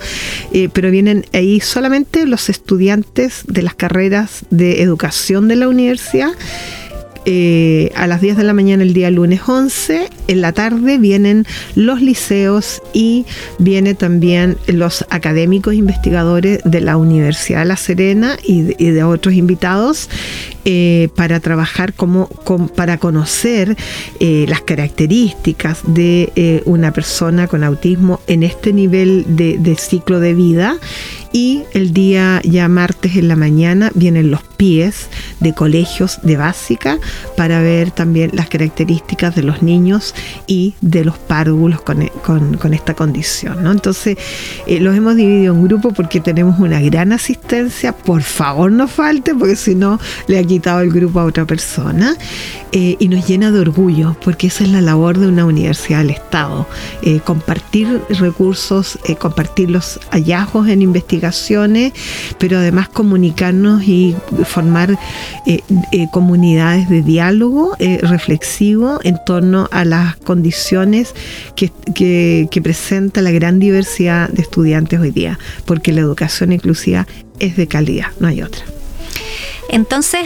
[0.52, 6.32] eh, pero vienen ahí solamente los estudiantes de las carreras de educación de la universidad
[7.24, 10.08] eh, a las 10 de la mañana el día lunes 11.
[10.28, 13.26] En la tarde vienen los liceos y
[13.58, 20.08] viene también los académicos investigadores de la Universidad de La Serena y de, otros invitados
[20.64, 22.28] eh, para trabajar como,
[22.76, 23.76] para conocer
[24.20, 30.34] eh, las características de una persona con autismo en este nivel de, de ciclo de
[30.34, 30.78] vida
[31.32, 35.08] y el día ya martes en la mañana vienen los pies
[35.40, 36.98] de colegios de básica
[37.36, 40.14] para ver también las características de los niños
[40.46, 42.02] y de los párvulos con,
[42.72, 43.64] esta condición.
[43.64, 43.72] ¿no?
[43.72, 44.18] Entonces
[44.66, 47.92] eh, los hemos dividido en grupo porque tenemos una gran asistencia.
[47.92, 52.16] Por favor no falte porque si no le ha quitado el grupo a otra persona.
[52.74, 56.10] Eh, y nos llena de orgullo porque esa es la labor de una universidad del
[56.10, 56.66] Estado.
[57.02, 61.21] Eh, compartir recursos, compartir los hallazgos en investigación
[62.38, 64.14] pero además comunicarnos y
[64.44, 64.98] formar
[65.46, 65.60] eh,
[65.92, 71.14] eh, comunidades de diálogo eh, reflexivo en torno a las condiciones
[71.54, 77.06] que, que presenta la gran diversidad de estudiantes hoy día, porque la educación inclusiva
[77.38, 78.64] es de calidad, no hay otra.
[79.68, 80.24] Entonces,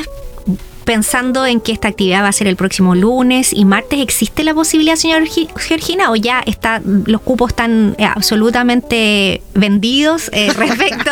[0.86, 4.54] pensando en que esta actividad va a ser el próximo lunes y martes, ¿existe la
[4.54, 11.10] posibilidad, señor Georgina, o ya está, los cupos están eh, absolutamente vendidos eh, respecto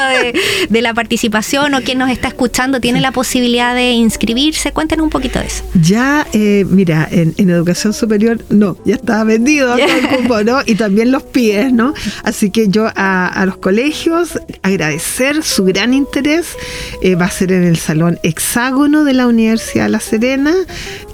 [0.71, 4.73] de, la participación o quien nos está escuchando tiene la posibilidad de inscribirse?
[4.73, 5.65] Cuéntenos un poquito de eso.
[5.83, 10.61] Ya, eh, mira, en, educación superior, no, ya está vendido el cupo, ¿no?
[10.67, 11.95] Y también los pies, ¿no?
[12.23, 16.57] Así que yo a, a los colegios agradecer su gran interés.
[17.21, 20.55] va a ser en el Salón Hexágono de la Universidad a La Serena,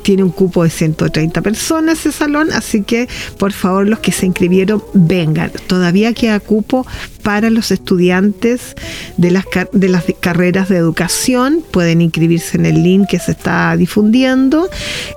[0.03, 4.26] tiene un cupo de 130 personas ese salón, así que por favor los que se
[4.26, 5.51] inscribieron vengan.
[5.66, 6.86] Todavía queda cupo
[7.22, 8.74] para los estudiantes
[9.16, 11.62] de las, de las carreras de educación.
[11.70, 14.68] Pueden inscribirse en el link que se está difundiendo,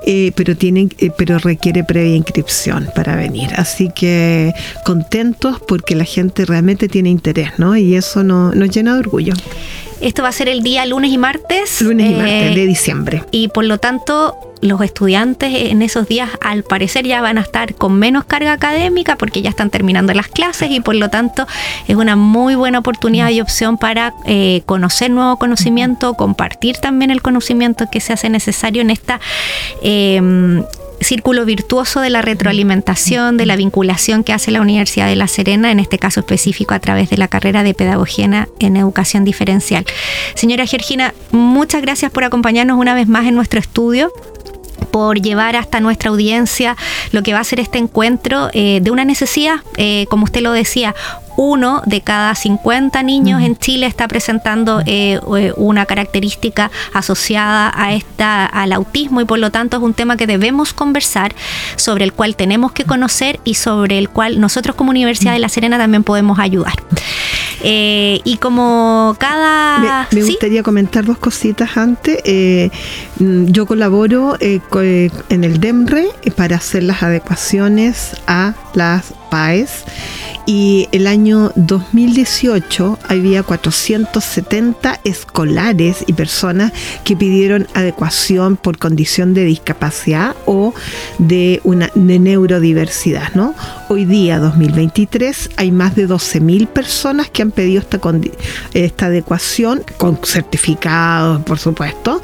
[0.06, 3.50] eh, pero, tienen, eh, pero requiere previa inscripción para venir.
[3.56, 4.54] Así que
[4.86, 7.76] contentos porque la gente realmente tiene interés, ¿no?
[7.78, 9.34] Y eso nos llena de orgullo.
[10.02, 11.82] Esto va a ser el día lunes y martes.
[11.82, 13.24] Lunes y martes de diciembre.
[13.32, 17.76] Y por lo tanto, los estudiantes en esos días al parecer ya van a estar
[17.76, 21.46] con menos carga académica porque ya están terminando las clases y por lo tanto
[21.88, 27.22] es una muy buena oportunidad y opción para eh, conocer nuevo conocimiento, compartir también el
[27.22, 29.20] conocimiento que se hace necesario en esta...
[29.82, 30.64] Eh,
[31.04, 35.72] círculo virtuoso de la retroalimentación, de la vinculación que hace la Universidad de La Serena,
[35.72, 39.86] en este caso específico a través de la carrera de Pedagogía en Educación Diferencial.
[40.36, 44.12] Señora Georgina, muchas gracias por acompañarnos una vez más en nuestro estudio
[44.94, 46.78] por llevar hasta nuestra audiencia
[47.12, 50.52] lo que va a ser este encuentro eh, de una necesidad, eh, como usted lo
[50.52, 50.94] decía,
[51.36, 57.94] uno de cada 50 niños en Chile está presentando eh, eh, una característica asociada a
[57.94, 61.34] esta, al autismo y por lo tanto es un tema que debemos conversar,
[61.76, 65.50] sobre el cual tenemos que conocer y sobre el cual nosotros como Universidad de La
[65.50, 66.76] Serena también podemos ayudar.
[67.64, 70.08] Eh, y como cada...
[70.12, 72.20] Me, gustaría comentar dos cositas antes.
[73.20, 79.84] Mm, yo colaboro en el DEMRE para hacer las adecuaciones a las PAES
[80.46, 89.46] y el año 2018 había 470 escolares y personas que pidieron adecuación por condición de
[89.46, 90.74] discapacidad o
[91.18, 93.56] de una de neurodiversidad, ¿no?
[93.90, 98.00] Hoy día 2023 hay más de 12.000 personas que han pedido esta
[98.74, 102.22] esta adecuación con certificados, por supuesto,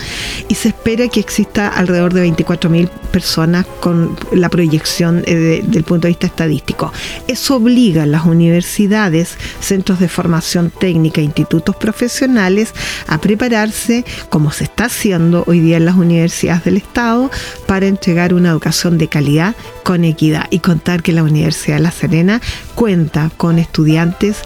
[0.49, 6.07] y se espera que exista alrededor de 24.000 personas con la proyección eh, del punto
[6.07, 6.93] de vista estadístico.
[7.27, 12.73] Eso obliga las universidades, centros de formación técnica, institutos profesionales
[13.07, 17.29] a prepararse, como se está haciendo hoy día en las universidades del Estado,
[17.67, 21.91] para entregar una educación de calidad con equidad y contar que la Universidad de La
[21.91, 22.41] Serena
[22.73, 24.37] cuenta con estudiantes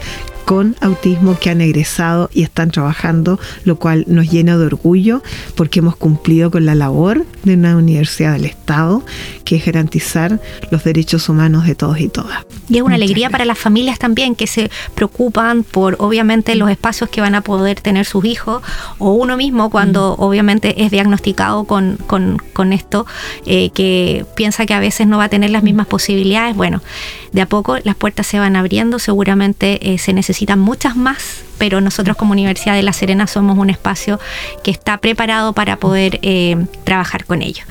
[0.44, 5.22] con autismo que han egresado y están trabajando, lo cual nos llena de orgullo
[5.54, 9.04] porque hemos cumplido con la labor de una universidad del Estado,
[9.44, 10.40] que es garantizar
[10.70, 12.44] los derechos humanos de todos y todas.
[12.68, 17.10] Y es una alegría para las familias también que se preocupan por obviamente los espacios
[17.10, 18.62] que van a poder tener sus hijos
[18.98, 23.06] o uno mismo cuando obviamente es diagnosticado con, con, esto,
[23.46, 26.56] eh, que piensa que a veces no va a tener las mismas posibilidades.
[26.56, 26.82] Bueno,
[27.32, 31.80] de a poco las puertas se van abriendo, seguramente eh, se necesitan muchas más, pero
[31.80, 34.18] nosotros como Universidad de La Serena somos un espacio
[34.64, 37.62] que está preparado para poder eh, trabajar con ello.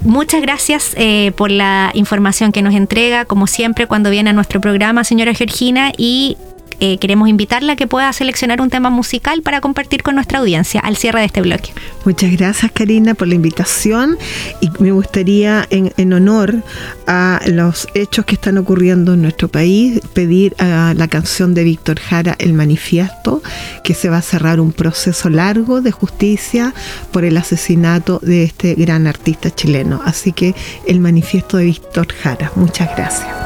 [0.00, 4.58] Muchas gracias eh, por la información que nos entrega, como siempre, cuando viene a nuestro
[4.58, 6.38] programa, señora Georgina, y
[6.84, 10.80] eh, queremos invitarla a que pueda seleccionar un tema musical para compartir con nuestra audiencia
[10.80, 11.70] al cierre de este bloque.
[12.04, 14.18] Muchas gracias Karina por la invitación
[14.60, 16.64] y me gustaría en, honor
[17.06, 22.00] a los hechos que están ocurriendo en nuestro país pedir a la canción de Víctor
[22.00, 23.44] Jara El Manifiesto
[23.84, 26.74] que se va a cerrar un proceso largo de justicia
[27.12, 30.00] por el asesinato de este gran artista chileno.
[30.04, 30.56] Así que
[30.88, 32.50] el manifiesto de Víctor Jara.
[32.56, 33.41] Muchas gracias.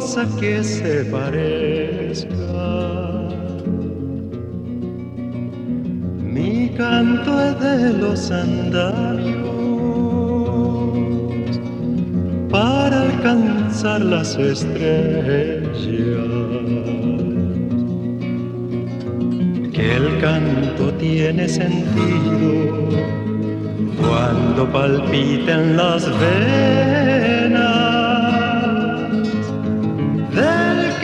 [0.00, 2.28] Cosa que se parezca.
[6.34, 9.50] Mi canto es de los andamios
[12.50, 15.78] para alcanzar las estrellas.
[19.74, 22.88] Que el canto tiene sentido
[23.98, 27.29] cuando palpiten las venas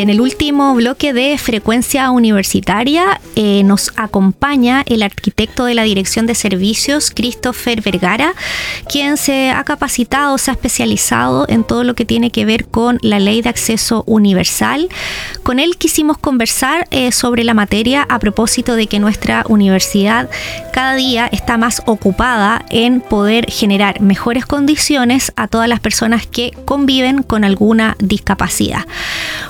[0.00, 6.26] En el último bloque de frecuencia universitaria eh, nos acompaña el arquitecto de la Dirección
[6.26, 8.34] de Servicios, Christopher Vergara,
[8.88, 12.98] quien se ha capacitado, se ha especializado en todo lo que tiene que ver con
[13.02, 14.88] la ley de acceso universal.
[15.42, 20.28] Con él quisimos conversar eh, sobre la materia a propósito de que nuestra universidad
[20.72, 26.52] cada día está más ocupada en poder generar mejores condiciones a todas las personas que
[26.64, 28.86] conviven con alguna discapacidad.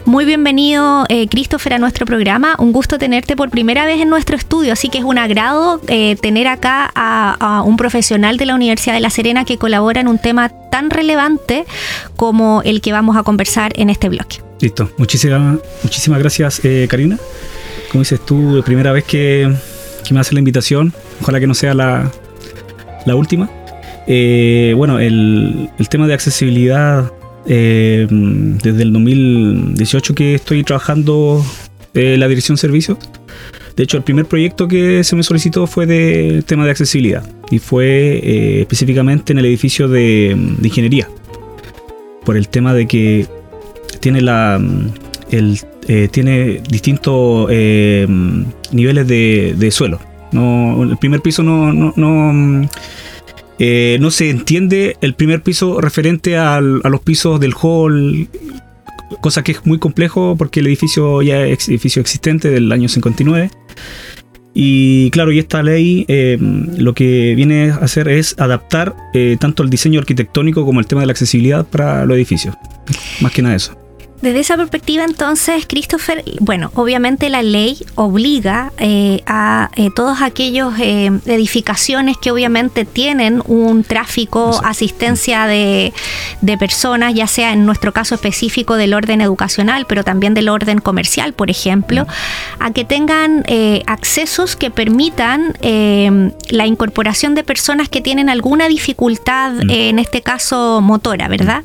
[0.05, 2.55] Muy bienvenido, eh, Christopher, a nuestro programa.
[2.61, 6.15] Un gusto tenerte por primera vez en nuestro estudio, así que es un agrado eh,
[6.15, 10.19] tener acá a, un profesional de la Universidad de La Serena que colabora en un
[10.21, 11.65] tema tan relevante
[12.15, 14.37] como el que vamos a conversar en este bloque.
[14.61, 17.19] Listo, muchísimas, muchísimas gracias, eh, Karina.
[17.91, 19.53] Como dices tú, la primera vez que,
[20.13, 22.13] me hace la invitación, ojalá que no sea la,
[23.13, 23.51] última.
[24.07, 27.11] bueno, el, el, tema de accesibilidad
[27.47, 31.45] eh, desde el 2018 que estoy trabajando
[31.95, 32.99] en la dirección de servicios.
[33.77, 37.59] De hecho, el primer proyecto que se me solicitó fue de tema de accesibilidad y
[37.61, 41.09] fue eh, específicamente en el edificio de, ingeniería.
[42.25, 43.27] Por el tema de que
[44.01, 44.61] tiene la
[45.31, 50.01] el, eh, tiene distintos niveles de, suelo.
[50.33, 52.69] No, el primer piso no, no
[53.59, 58.29] eh, no se entiende el primer piso referente a los pisos del hall,
[59.21, 63.51] cosa que es muy complejo porque el edificio ya es edificio existente del año 59.
[64.55, 69.63] Y claro, y esta ley eh, lo que viene a hacer es adaptar eh, tanto
[69.63, 72.57] el diseño arquitectónico como el tema de la accesibilidad para los edificios.
[73.21, 73.88] Más que nada eso.
[74.21, 80.75] Desde esa perspectiva, entonces, Christopher, bueno, obviamente la ley obliga eh, a eh, todos aquellos
[80.81, 85.93] eh, edificaciones que obviamente tienen un tráfico, asistencia de,
[86.41, 90.81] de, personas, ya sea en nuestro caso específico del orden educacional, pero también del orden
[90.81, 92.63] comercial, por ejemplo, mm.
[92.63, 93.45] a que tengan
[93.87, 99.71] accesos que permitan la incorporación de personas que tienen alguna dificultad, mm.
[99.71, 101.63] en este caso motora, ¿verdad?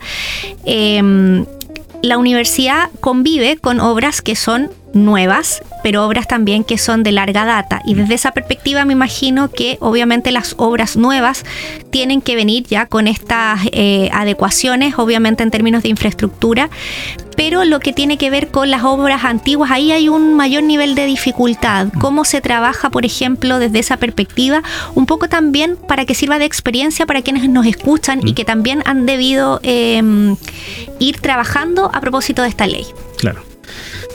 [2.03, 7.45] La universidad convive con obras que son nuevas, pero obras también que son de larga
[7.45, 7.81] data.
[7.85, 11.43] Y desde esa perspectiva me imagino que obviamente las obras nuevas
[11.89, 16.69] tienen que venir ya con estas eh, adecuaciones, obviamente en términos de infraestructura,
[17.35, 20.95] pero lo que tiene que ver con las obras antiguas, ahí hay un mayor nivel
[20.95, 21.87] de dificultad.
[21.99, 24.61] ¿Cómo se trabaja, por ejemplo, desde esa perspectiva?
[24.95, 28.83] Un poco también para que sirva de experiencia para quienes nos escuchan y que también
[28.85, 30.35] han debido em,
[30.99, 32.85] ir trabajando a propósito de esta ley.
[33.17, 33.52] Claro.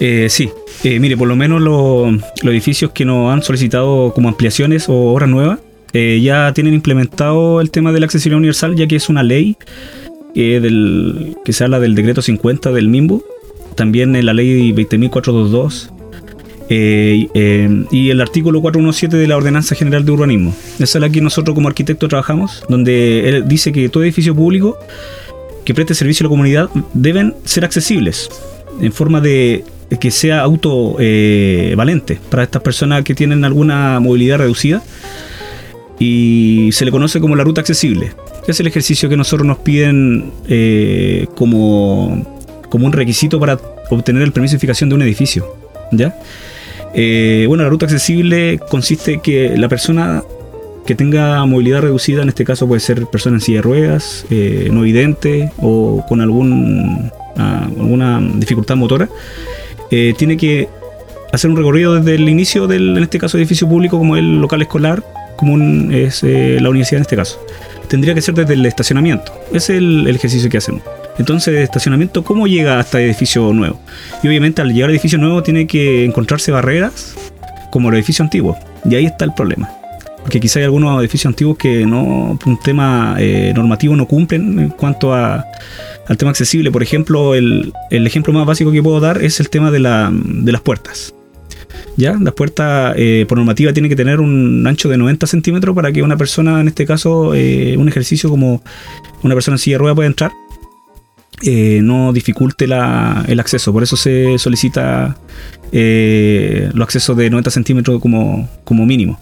[0.01, 0.51] Eh, sí,
[0.85, 5.29] eh, mire, por lo menos los edificios que nos han solicitado como ampliaciones o obras
[5.29, 5.59] nuevas
[5.93, 9.57] eh, ya tienen implementado el tema de la accesibilidad universal, ya que es una ley
[10.35, 13.25] que se habla del decreto 50 del MIMBU,
[13.75, 15.91] también en la ley 20.422
[16.69, 20.55] eh, eh, y el artículo 417 de la Ordenanza General de Urbanismo.
[20.79, 24.79] Esa es la que nosotros como arquitectos trabajamos, donde él dice que todo edificio público
[25.65, 28.31] que preste servicio a la comunidad deben ser accesibles
[28.81, 29.65] en forma de
[30.01, 34.83] que sea auto eh, valente para estas personas que tienen alguna movilidad reducida
[35.99, 38.13] y se le conoce como la ruta accesible
[38.51, 43.59] es el ejercicio que nosotros nos piden eh, como, como un requisito para
[43.91, 45.55] obtener el permiso de edificación de un edificio.
[45.93, 46.19] ¿ya?
[46.95, 50.23] Eh, bueno, la ruta accesible consiste en que la persona
[50.87, 54.71] que tenga movilidad reducida, en este caso puede ser persona en silla de ruedas, eh,
[54.73, 59.09] no vidente o con algún, alguna dificultad motora,
[59.91, 60.69] tiene que
[61.33, 64.63] hacer un recorrido desde el inicio del, en este caso, edificio público como el local
[64.63, 65.05] escolar,
[65.37, 65.57] como
[65.93, 67.39] es la universidad en este caso
[67.89, 69.33] tendría que ser desde el estacionamiento.
[69.49, 70.83] Ese es el, ejercicio que hacemos.
[71.19, 73.81] Entonces, estacionamiento, ¿cómo llega hasta el edificio nuevo?
[74.23, 77.15] Y obviamente al llegar al edificio nuevo tiene que encontrarse barreras
[77.71, 78.57] como el edificio antiguo.
[78.89, 79.69] Y ahí está el problema.
[80.21, 84.69] Porque quizá hay algunos edificios antiguos que no, un tema eh, normativo no cumplen en
[84.69, 85.45] cuanto a,
[86.09, 86.71] al tema accesible.
[86.73, 90.11] Por ejemplo, el, el, ejemplo más básico que puedo dar es el tema de, la,
[90.13, 91.15] de las puertas.
[91.97, 92.17] ¿ya?
[92.21, 96.03] La puerta eh, por normativa tiene que tener un ancho de 90 centímetros para que
[96.03, 98.63] una persona, en este caso, eh, un ejercicio como
[99.23, 100.33] una persona en silla de rueda pueda entrar.
[101.43, 102.73] Eh, no dificulte el
[103.41, 105.17] acceso, por eso se solicita
[105.71, 109.21] los accesos de 90 centímetros como, como mínimo.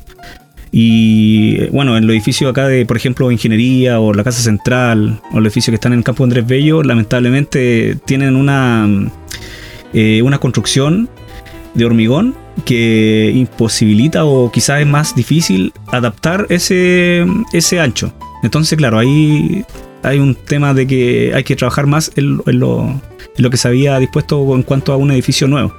[0.73, 5.41] Y bueno, en los edificios acá de, por ejemplo, ingeniería o la casa central o
[5.41, 8.87] los edificios que están en el campo Andrés Bello, lamentablemente tienen una,
[9.95, 11.09] una construcción
[11.75, 18.13] de hormigón que imposibilita o quizás es más difícil adaptar ese, ese ancho.
[18.43, 19.65] Entonces, claro, ahí
[20.03, 23.01] hay un tema de que hay que trabajar más en, lo,
[23.51, 25.75] que se había dispuesto en cuanto a un edificio nuevo.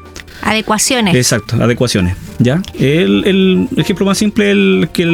[0.48, 1.14] Adecuaciones.
[1.14, 2.16] Exacto, adecuaciones.
[2.40, 2.62] ¿Ya?
[2.80, 5.06] El, ejemplo más simple es que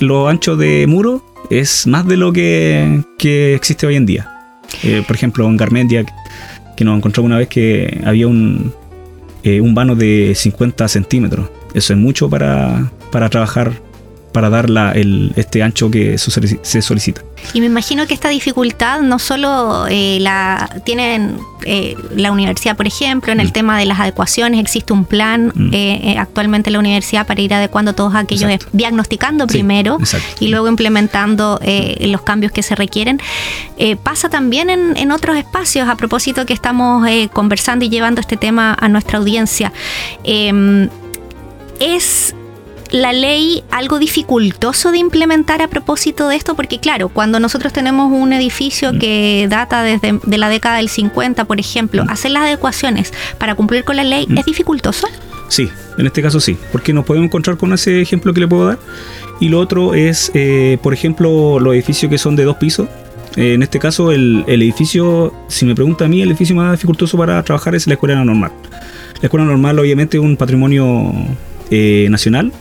[0.00, 3.04] lo ancho de muro es más de lo que,
[3.54, 4.28] existe hoy en día.
[4.82, 6.04] Eh, por ejemplo, en Garmendia,
[6.76, 8.74] que nos encontramos una vez que había un,
[9.44, 11.48] eh, un vano de 50 centímetros.
[11.72, 13.80] Eso es mucho para, para trabajar
[14.32, 17.22] para dar la, el, este ancho que se solicita.
[17.52, 22.86] Y me imagino que esta dificultad no solo eh, la tienen eh, la universidad, por
[22.86, 23.52] ejemplo, en el mm.
[23.52, 25.70] tema de las adecuaciones, existe un plan mm.
[25.72, 29.98] eh, actualmente en la universidad para ir adecuando todos aquellos, diagnosticando primero
[30.38, 31.60] y luego implementando
[32.00, 33.20] los cambios que se requieren.
[34.02, 38.76] pasa también en, en, otros espacios, a propósito que estamos conversando y llevando este tema
[38.78, 39.72] a nuestra audiencia.
[40.24, 40.88] Em,
[41.80, 42.34] es
[42.90, 46.54] la ley algo dificultoso de implementar a propósito de esto?
[46.54, 48.98] Porque claro, cuando nosotros tenemos un edificio mm.
[48.98, 52.10] que data desde de la década del 50, por ejemplo, mm.
[52.10, 54.38] hacer las adecuaciones para cumplir con la ley mm.
[54.38, 55.06] es dificultoso.
[55.48, 55.68] Sí,
[55.98, 58.78] en este caso sí, porque nos podemos encontrar con ese ejemplo que le puedo dar.
[59.40, 62.88] Y lo otro es, eh, por ejemplo, los edificios que son de dos pisos.
[63.36, 67.16] Eh, en este caso, el, edificio, si me pregunta a mí, el edificio más dificultoso
[67.16, 68.52] para trabajar es la escuela normal.
[69.20, 71.12] La escuela normal, obviamente, es un patrimonio
[71.70, 72.52] eh, nacional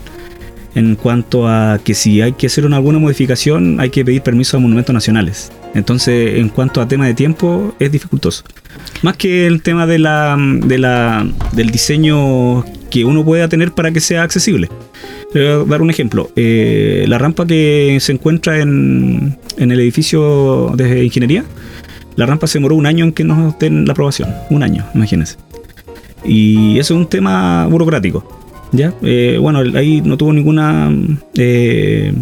[0.75, 4.57] en cuanto a que si hay que hacer una, alguna modificación hay que pedir permiso
[4.57, 5.51] a monumentos nacionales.
[5.73, 8.43] Entonces, en cuanto a tema de tiempo, es dificultoso.
[9.01, 13.91] Más que el tema de la, de la, del diseño que uno pueda tener para
[13.91, 14.69] que sea accesible.
[15.33, 16.31] Le voy a dar un ejemplo.
[16.35, 21.43] Eh, la rampa que se encuentra en, en el edificio de ingeniería,
[22.15, 24.33] La rampa se demoró un año en que nos den la aprobación.
[24.49, 25.37] Un año, imagínense.
[26.25, 28.38] Y eso es un tema burocrático.
[28.71, 28.93] ¿Ya?
[29.01, 30.91] Eh, bueno, ahí no tuvo ninguna.
[31.35, 32.13] eh,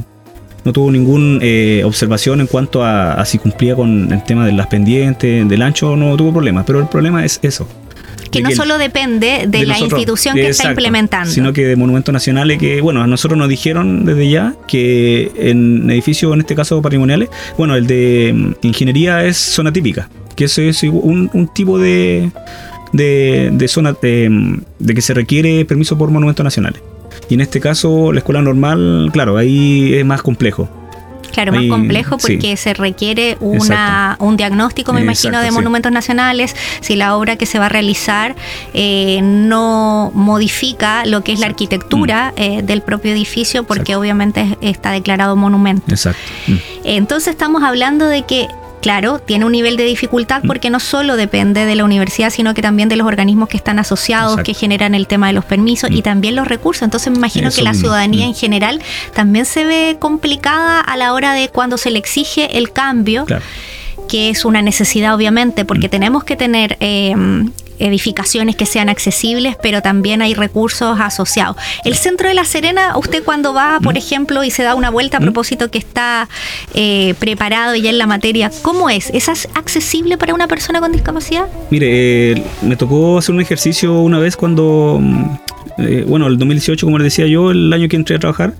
[0.64, 1.40] no tuvo ninguna
[1.86, 5.96] observación en cuanto a, a si cumplía con el tema de las pendientes, del ancho,
[5.96, 6.66] no tuvo problema.
[6.66, 7.68] Pero el problema es eso.
[8.32, 10.00] Que no el- solo depende de, de la nosotros.
[10.02, 10.72] institución que está Exacto.
[10.82, 11.32] implementando.
[11.32, 15.90] Sino que de monumentos nacionales que, bueno, a nosotros nos dijeron desde ya que en
[15.90, 20.62] edificios, en este caso patrimoniales, bueno, el de mm, ingeniería es zona típica, que eso
[20.62, 22.30] es un, un tipo de,
[22.94, 26.82] de, de zona de, mm, de que se requiere permiso por monumentos nacionales.
[27.30, 30.70] Y en este caso, la escuela normal, claro, ahí es más complejo.
[31.34, 32.34] Claro, más complejo sí.
[32.34, 35.54] porque se requiere una, un diagnóstico, me imagino, de sí.
[35.54, 36.56] monumentos nacionales.
[36.82, 38.36] Si la obra que se va a realizar
[38.74, 43.84] eh, no modifica lo que es la arquitectura eh, del propio edificio, porque Mm.
[43.84, 44.00] Exacto.
[44.00, 45.84] obviamente es- está declarado monumento.
[45.90, 46.20] Exacto.
[46.48, 46.56] Mm.
[46.86, 48.48] Entonces estamos hablando de que,
[48.82, 50.48] claro, tiene un nivel de dificultad Mm.
[50.48, 53.80] porque no solo depende de la universidad, sino que también de los organismos que están
[53.80, 54.46] asociados, Exacto.
[54.46, 56.04] que generan el tema de los permisos y Mm.
[56.04, 56.84] también los recursos.
[56.84, 58.30] Entonces me imagino Eso que la ciudadanía Mm.
[58.30, 58.82] en general
[59.14, 63.44] también se ve complicada a la hora de cuando se le exige el cambio Claro.
[64.08, 67.14] que es una necesidad obviamente, porque tenemos que tener eh,
[67.80, 71.56] edificaciones que sean accesibles, pero también hay recursos asociados.
[71.84, 73.84] El centro de La Serena, usted cuando va, Mm.
[73.84, 76.28] por ejemplo, y se da una vuelta a propósito que está
[76.74, 79.10] eh, preparado ya en la materia, ¿cómo es?
[79.14, 81.46] ¿Es accesible para una persona con discapacidad?
[81.70, 81.88] Mire,
[82.32, 85.24] eh, me tocó hacer un ejercicio una vez cuando, mm,
[85.80, 88.54] eh, bueno, el 2018, como les decía yo, el año que entré a trabajar,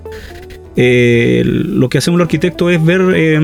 [0.76, 3.38] eh, lo que hacemos los arquitectos es ver eh,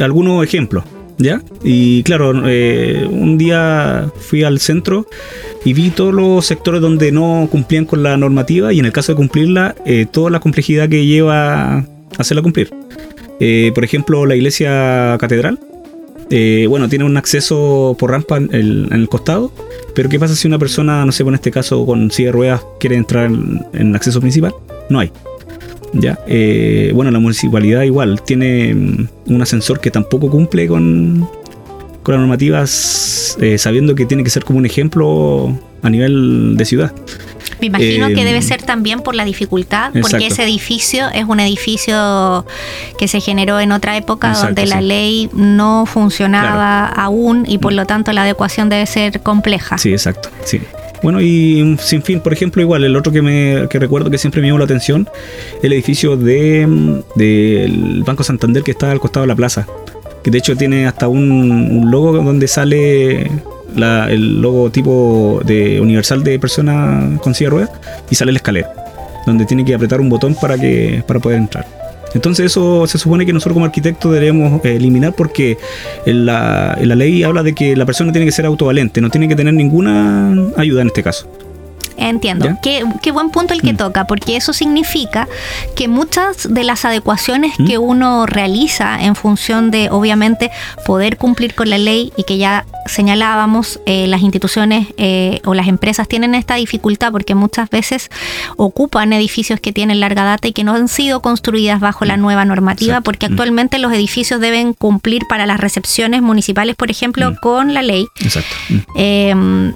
[0.00, 0.84] algunos ejemplos,
[1.18, 1.42] ¿ya?
[1.64, 5.06] Y claro, eh, un día fui al centro
[5.64, 9.12] y vi todos los sectores donde no cumplían con la normativa y en el caso
[9.12, 11.84] de cumplirla, eh, toda la complejidad que lleva
[12.18, 12.70] hacerla cumplir.
[13.40, 15.58] Eh, por ejemplo, la iglesia catedral.
[16.30, 18.52] eh, bueno, tiene un acceso por rampa en
[18.92, 19.52] el, costado,
[19.94, 22.66] pero ¿qué pasa si una persona, no sé, en este caso con silla de ruedas,
[22.80, 24.52] quiere entrar en, en el acceso principal?
[24.90, 25.12] No hay.
[26.00, 31.28] Ya, eh, bueno, la municipalidad igual tiene mm, un ascensor que tampoco cumple con,
[32.02, 36.64] con las normativas, eh, sabiendo que tiene que ser como un ejemplo a nivel de
[36.64, 36.92] ciudad.
[37.60, 41.40] Me imagino Eh, que debe ser también por la dificultad, porque ese edificio es un
[41.40, 42.44] edificio
[42.98, 47.72] que se generó en otra época Exacto, donde la ley no funcionaba aún y por
[47.72, 49.78] lo tanto la adecuación debe ser compleja.
[49.78, 50.60] Sí, exacto, sí.
[51.06, 54.40] Bueno, y sin fin, por ejemplo, igual, el otro que me que recuerdo que siempre
[54.40, 55.08] me llamó la atención,
[55.62, 59.68] el edificio de mm, del Banco Santander que está al costado de la plaza.
[60.24, 63.30] Que de hecho tiene hasta un, logo donde sale
[63.76, 67.70] la- el logo tipo de universal de persona con silla de ruedas
[68.10, 68.68] y sale la escalera,
[69.26, 71.75] donde tiene que apretar un botón para que para poder entrar.
[72.16, 75.58] Entonces eso se supone que nosotros como arquitectos debemos eh, eliminar porque
[76.06, 79.36] la, la ley habla de que la persona tiene que ser autovalente, no tiene que
[79.36, 81.28] tener ninguna ayuda en este caso.
[81.96, 82.46] Entiendo.
[82.46, 82.60] ¿Ya?
[82.62, 83.76] Qué, qué buen punto el que Mm.
[83.78, 85.28] toca, porque eso significa
[85.74, 87.66] que muchas de las adecuaciones ¿Mm?
[87.66, 90.50] que uno realiza en función de, obviamente,
[90.86, 95.66] poder cumplir con la ley y que ya señalábamos, eh, las instituciones eh, o las
[95.68, 98.10] empresas tienen esta dificultad porque muchas veces
[98.56, 102.44] ocupan edificios que tienen larga data y que no han sido construidas bajo la nueva
[102.44, 103.04] normativa, Exacto.
[103.04, 103.32] porque Mm.
[103.32, 107.36] actualmente los edificios deben cumplir para las recepciones municipales, por ejemplo, Mm.
[107.42, 108.54] con la ley Exacto.
[108.68, 108.76] Mm.
[108.96, 109.72] eh,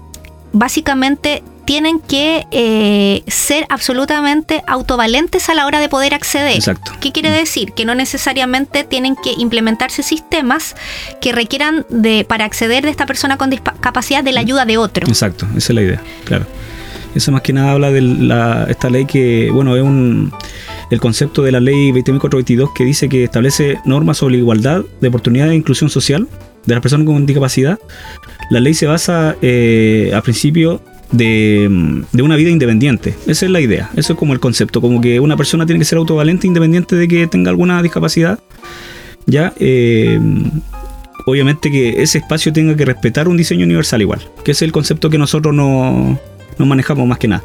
[0.53, 6.57] básicamente tienen que eh, ser absolutamente autovalentes a la hora de poder acceder.
[6.57, 6.91] Exacto.
[6.99, 7.75] ¿Qué quiere decir?
[7.75, 10.75] Que no necesariamente tienen que implementarse sistemas
[11.21, 15.07] que requieran de para acceder de esta persona con discapacidad de la ayuda de otro.
[15.07, 16.45] Exacto, esa es la idea, claro.
[17.14, 20.33] Eso más que nada habla de la, esta ley que, bueno, es un,
[20.91, 25.07] el concepto de la ley 20.422 que dice que establece normas sobre la igualdad de
[25.07, 26.27] oportunidades e inclusión social
[26.66, 27.79] de las personas con discapacidad.
[28.51, 30.83] La ley se basa eh, a principio
[31.13, 33.15] de, de una vida independiente.
[33.27, 35.85] Esa es la idea, eso es como el concepto, como que una persona tiene que
[35.85, 38.39] ser autovalente independiente de que tenga alguna discapacidad.
[39.27, 40.19] Ya, eh,
[41.27, 45.11] obviamente que ese espacio tenga que respetar un diseño universal igual, que es el concepto
[45.11, 46.19] que nosotros no,
[46.59, 47.45] no manejamos más que nada.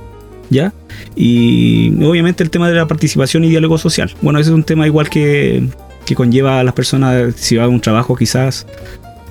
[0.52, 0.74] ¿Ya?
[1.16, 4.14] Y obviamente el tema de la participación y diálogo social.
[4.22, 5.68] Bueno, ese es un tema igual que,
[6.06, 8.68] que conlleva a las personas, si va a un trabajo quizás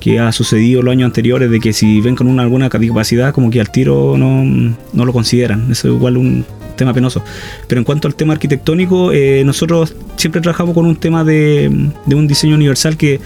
[0.04, 3.48] que ha sucedido los años anteriores, de que si ven con una, alguna discapacidad, como
[3.48, 4.44] que al tiro no,
[4.92, 5.72] no lo consideran.
[5.72, 6.44] Eso es igual un
[6.76, 7.24] tema penoso.
[7.66, 12.14] Pero en cuanto al tema arquitectónico, eh, nosotros siempre trabajamos con un tema de, de
[12.14, 13.18] un diseño universal que,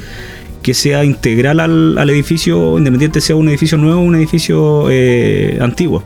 [0.63, 5.59] que sea integral al, al edificio, independiente sea un edificio nuevo o un edificio eh,
[5.61, 6.05] antiguo.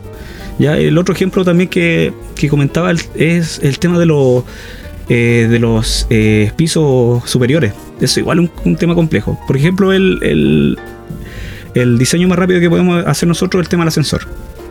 [0.58, 4.44] Ya, el otro ejemplo también que, que comentaba es el tema de los
[5.14, 7.74] eh, de los eh, pisos superiores.
[8.00, 9.38] Eso igual es un, un tema complejo.
[9.46, 10.78] Por ejemplo, el, el-
[11.74, 14.22] el diseño más rápido que podemos hacer nosotros es el tema del ascensor.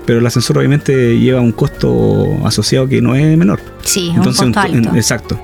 [0.06, 3.60] Pero el ascensor obviamente lleva un costo asociado que no es menor.
[3.84, 4.96] Sí, un costo en- alto.
[4.96, 5.40] exacto.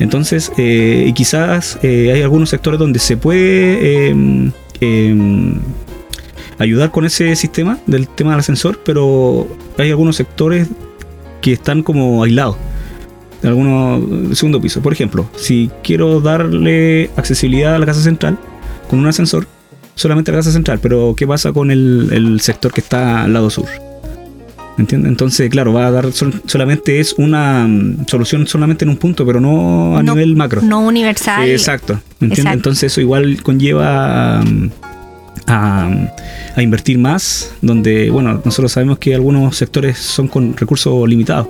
[0.00, 5.54] Entonces, eh, y quizás eh, hay algunos sectores donde se puede eh, eh,
[6.58, 9.46] ayudar con ese sistema del tema del ascensor, pero
[9.78, 10.68] hay algunos sectores
[11.40, 12.56] que están como aislados.
[13.42, 14.80] De algunos segundo piso.
[14.80, 18.38] Por ejemplo, si quiero darle accesibilidad a la casa central
[18.88, 19.46] con un ascensor,
[19.96, 23.32] solamente a la casa central, pero ¿qué pasa con el, el sector que está al
[23.32, 23.66] lado sur?
[24.78, 25.10] ¿Entiendes?
[25.10, 29.26] Entonces, claro, va a dar sol- solamente es una mm, solución solamente en un punto,
[29.26, 30.62] pero no a No- nivel macro.
[30.62, 31.46] No universal.
[31.48, 31.94] Exacto.
[32.14, 32.38] ¿entiendes?
[32.38, 32.56] Exacto.
[32.56, 34.70] Entonces eso igual conlleva um,
[35.46, 35.90] a,
[36.56, 41.48] a invertir más, donde, bueno, nosotros sabemos que algunos sectores son con recursos limitados.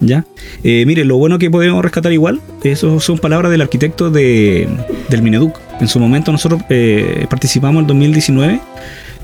[0.00, 0.24] ¿Ya?
[0.62, 4.68] Eh, mire, lo bueno que podemos rescatar igual, eso son palabras del arquitecto de,
[5.08, 5.58] del Mineduc.
[5.80, 8.60] En su momento nosotros eh, participamos en 2019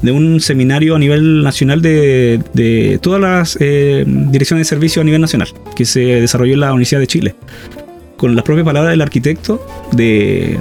[0.03, 5.05] de un seminario a nivel nacional de, de todas las eh, direcciones de servicio a
[5.05, 7.35] nivel nacional, que se desarrolló en la Universidad de Chile
[8.17, 10.59] con las propias palabras del arquitecto de,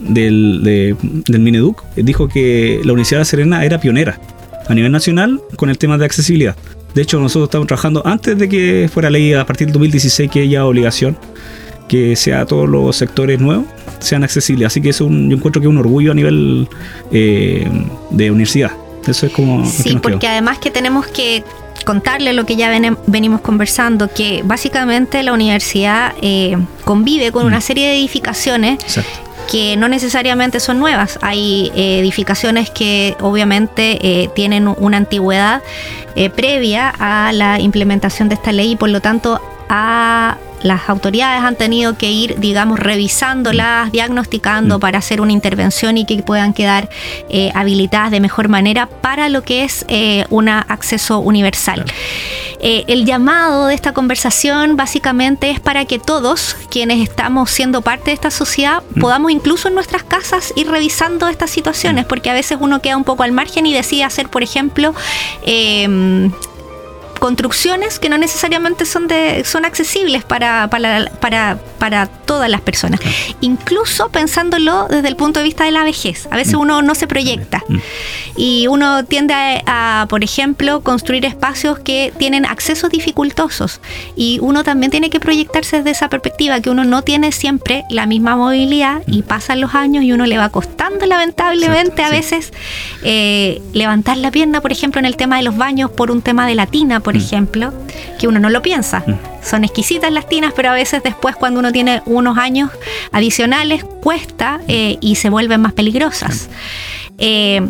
[0.00, 4.20] del, de- del Mineduc, dijo que la Universidad de La Serena era pionera
[4.68, 6.56] a nivel nacional con el tema de accesibilidad.
[6.96, 10.44] De hecho, nosotros estamos trabajando antes de que fuera ley a partir del 2016, que
[10.44, 11.16] es ya obligación
[11.88, 13.66] que sea todos los sectores nuevos
[14.00, 14.66] sean accesibles.
[14.68, 16.68] Así que es un, yo encuentro que es un orgullo a nivel
[17.12, 17.68] eh,
[18.10, 18.72] de universidad.
[19.06, 19.62] Eso es como...
[19.62, 20.00] que Sí, quedó.
[20.00, 21.44] porque además que tenemos que
[21.84, 22.70] contarle lo que ya
[23.06, 27.48] venimos conversando, que básicamente la universidad eh, convive con Mm.
[27.48, 29.20] una serie de edificaciones Exacto.
[29.50, 31.18] Que no necesariamente son nuevas.
[31.22, 35.62] Hay eh, edificaciones que obviamente eh, tienen una antigüedad
[36.14, 41.42] eh, previa a la implementación de esta ley y por lo tanto a las autoridades
[41.42, 44.80] han tenido que ir, digamos, revisándolas, diagnosticando Mm.
[44.80, 46.88] para hacer una intervención y que puedan quedar
[47.28, 51.84] eh, habilitadas de mejor manera para lo que es eh, un acceso universal.
[52.60, 58.06] Eh, el llamado de esta conversación básicamente es para que todos quienes estamos siendo parte
[58.06, 62.58] de esta sociedad podamos incluso en nuestras casas ir revisando estas situaciones, porque a veces
[62.60, 64.94] uno queda un poco al margen y decide hacer, por ejemplo,
[65.44, 66.32] em,
[67.18, 73.00] construcciones que no necesariamente son de son accesibles para, para, para, para todas las personas.
[73.40, 76.28] Incluso pensándolo desde el punto de vista de la vejez.
[76.30, 76.60] A veces Mm.
[76.60, 77.62] uno no se proyecta.
[77.68, 77.76] Mm.
[78.36, 83.80] Y uno tiende a, a, por ejemplo, construir espacios que tienen accesos dificultosos.
[84.16, 88.06] Y uno también tiene que proyectarse desde esa perspectiva, que uno no tiene siempre la
[88.06, 92.10] misma movilidad y pasan los años y uno le va costando lamentablemente a Mm.
[92.10, 92.16] Sí.
[92.16, 92.52] veces
[93.02, 96.46] eh, levantar la pierna, por ejemplo, en el tema de los baños por un tema
[96.46, 97.18] de la tina, por Mm.
[97.18, 97.72] ejemplo,
[98.18, 99.04] que uno no lo piensa.
[99.06, 99.14] Mm.
[99.40, 102.68] Son exquisitas las tinas, pero a veces después cuando uno tiene unos años
[103.12, 106.48] adicionales cuesta eh, y se vuelven más peligrosas.
[107.18, 107.64] Eh,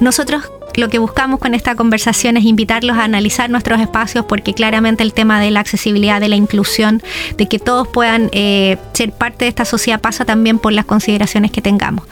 [0.00, 0.42] nosotros
[0.74, 5.14] lo que buscamos con esta conversación es invitarlos a analizar nuestros espacios porque claramente el
[5.14, 7.02] tema de la accesibilidad, de la inclusión,
[7.38, 11.50] de que todos puedan eh, ser parte de esta sociedad pasa también por las consideraciones
[11.50, 12.04] que tengamos.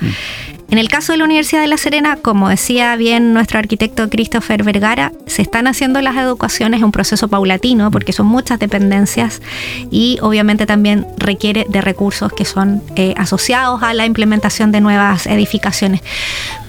[0.70, 4.62] En el caso de la Universidad de La Serena, como decía bien nuestro arquitecto Christopher
[4.62, 9.42] Vergara, se están haciendo las educaciones en un proceso paulatino porque son muchas dependencias
[9.90, 15.26] y obviamente también requiere de recursos que son eh, asociados a la implementación de nuevas
[15.26, 16.02] edificaciones.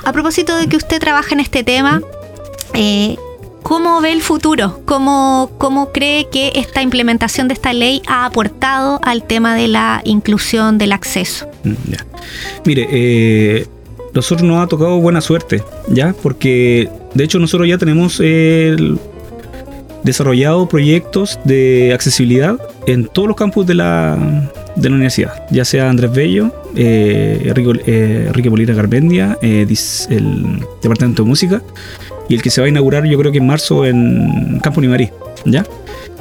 [0.03, 2.01] A propósito de que usted trabaja en este tema,
[2.73, 3.17] eh,
[3.63, 4.81] ¿Cómo ve el futuro?
[4.85, 10.01] ¿Cómo, ¿Cómo cree que esta implementación de esta ley ha aportado al tema de la
[10.03, 11.47] inclusión del acceso?
[11.63, 11.73] Mm.
[12.65, 13.67] Mire, eh,
[14.14, 16.14] nosotros nos ha tocado buena suerte, ¿ya?
[16.22, 18.20] Porque de hecho nosotros ya tenemos
[20.03, 25.89] desarrollado proyectos de accesibilidad en todos los campus de la, de la universidad, ya sea
[25.89, 29.68] Andrés Bello, eh, Enrique, eh, Garmendia, eh,
[30.09, 31.62] el Departamento de Música,
[32.30, 35.09] y el que se va a inaugurar yo creo que en marzo en Campo Nimarí,
[35.45, 35.66] ¿ya?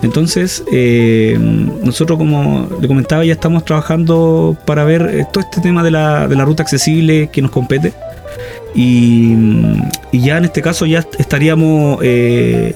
[0.03, 1.36] Entonces, eh,
[1.82, 6.26] nosotros como le comentaba, ya estamos trabajando para ver eh, todo este tema de la,
[6.26, 7.92] de la ruta accesible que nos compete.
[8.74, 9.34] Y,
[10.12, 12.74] y ya en este caso ya estaríamos eh,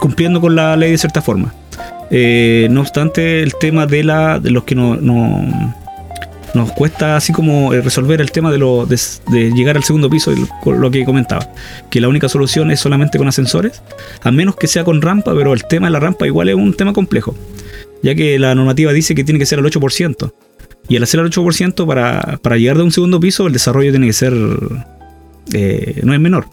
[0.00, 1.52] cumpliendo con la ley de cierta forma.
[2.10, 5.74] No obstante, el tema de, la, de los que no, no-
[6.56, 8.98] nos cuesta así como eh, resolver el tema de, lo, de,
[9.52, 10.32] llegar al segundo piso,
[10.64, 11.48] lo que comentaba,
[11.90, 13.82] que la única solución es solamente con ascensores,
[14.22, 16.74] a menos que sea con rampa, pero el tema de la rampa igual es un
[16.74, 17.36] tema complejo,
[18.02, 20.32] ya que la normativa dice que tiene que ser al 8%,
[20.88, 24.06] y al hacer al 8% para, para llegar de un segundo piso, el desarrollo tiene
[24.06, 24.34] que ser...
[25.52, 26.46] eh, no es menor.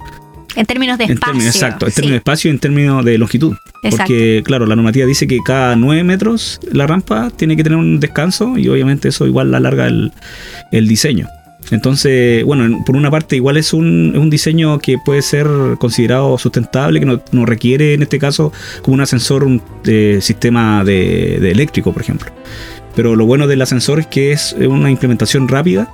[0.56, 1.34] En términos de En espacio.
[1.34, 1.96] términos, exacto, en sí.
[1.96, 3.56] términos de espacio y en términos de longitud.
[3.84, 3.98] Exacto.
[4.08, 8.00] Porque, claro, la normativa dice que cada 9 metros la rampa tiene que tener un
[8.00, 10.12] descanso y obviamente eso igual alarga el,
[10.72, 11.28] el diseño.
[11.72, 15.48] Entonces, bueno, en- por una parte igual es un, es un diseño que puede ser
[15.80, 18.52] considerado sustentable, que no, no requiere en este caso
[18.82, 22.32] como un ascensor, un eh, sistema de, de eléctrico, por ejemplo.
[22.96, 25.90] Pero lo bueno del ascensor es que es una implementación rápida,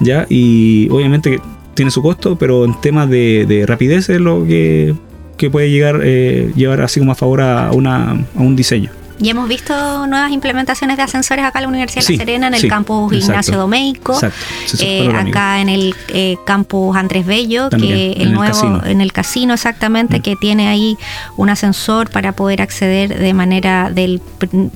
[0.00, 0.26] ¿ya?
[0.28, 1.40] Y obviamente que
[1.80, 4.94] tiene su costo, pero en temas de, de rapidez es lo que,
[5.38, 8.90] que puede llegar eh, llevar así como a favor a, una, a un diseño.
[9.20, 12.54] Y hemos visto nuevas implementaciones de ascensores acá en la Universidad de La Serena, en
[12.54, 13.32] el sí, campus exacto.
[13.32, 14.38] Ignacio Domeico, Exacto.
[14.64, 18.52] Eso eh, acá en el eh, campus Andrés Bello, También, que en el el nuevo,
[18.54, 18.82] casino.
[18.84, 20.22] en el casino exactamente, Mm.
[20.22, 20.96] que tiene ahí
[21.36, 24.22] un ascensor para poder acceder de manera del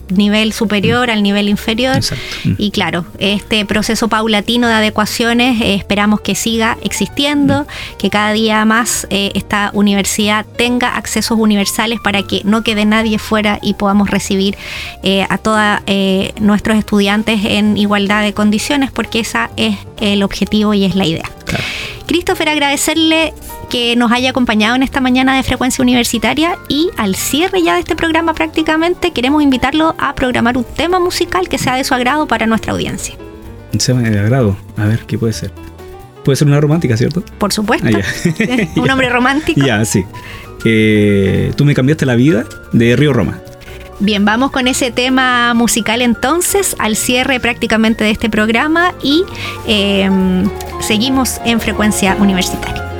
[0.08, 1.96] nivel superior al nivel inferior.
[1.96, 2.24] Exacto.
[2.44, 2.54] Mm.
[2.58, 7.66] Y claro, este proceso paulatino de adecuaciones eh, esperamos que siga existiendo,
[7.98, 13.58] que cada día más esta universidad tenga accesos universales para que no quede nadie fuera
[13.62, 14.33] y podamos recibir
[15.02, 15.60] eh, a todos
[16.40, 21.30] nuestros estudiantes en igualdad de condiciones, porque esa es el objetivo y es la idea.
[21.44, 21.64] Claro.
[22.06, 23.32] Christopher, agradecerle
[23.70, 27.80] que nos haya acompañado en esta mañana de frecuencia universitaria y al cierre ya de
[27.80, 32.26] este programa prácticamente queremos invitarlo a programar un tema musical que sea de su agrado
[32.26, 33.14] para nuestra audiencia.
[33.78, 34.56] Se me agrado.
[34.76, 35.50] A ver, ¿qué puede ser?
[36.24, 37.22] Puede ser una romántica, ¿cierto?
[37.38, 39.60] Por supuesto, Ah, un hombre romántico.
[39.64, 40.04] Ya, sí.
[40.64, 43.40] Eh, Tú me cambiaste la vida de Río Roma.
[44.00, 49.24] Bien, vamos con ese tema musical entonces al cierre prácticamente de este programa y
[49.66, 50.10] eh,
[50.80, 52.93] seguimos en frecuencia universitaria.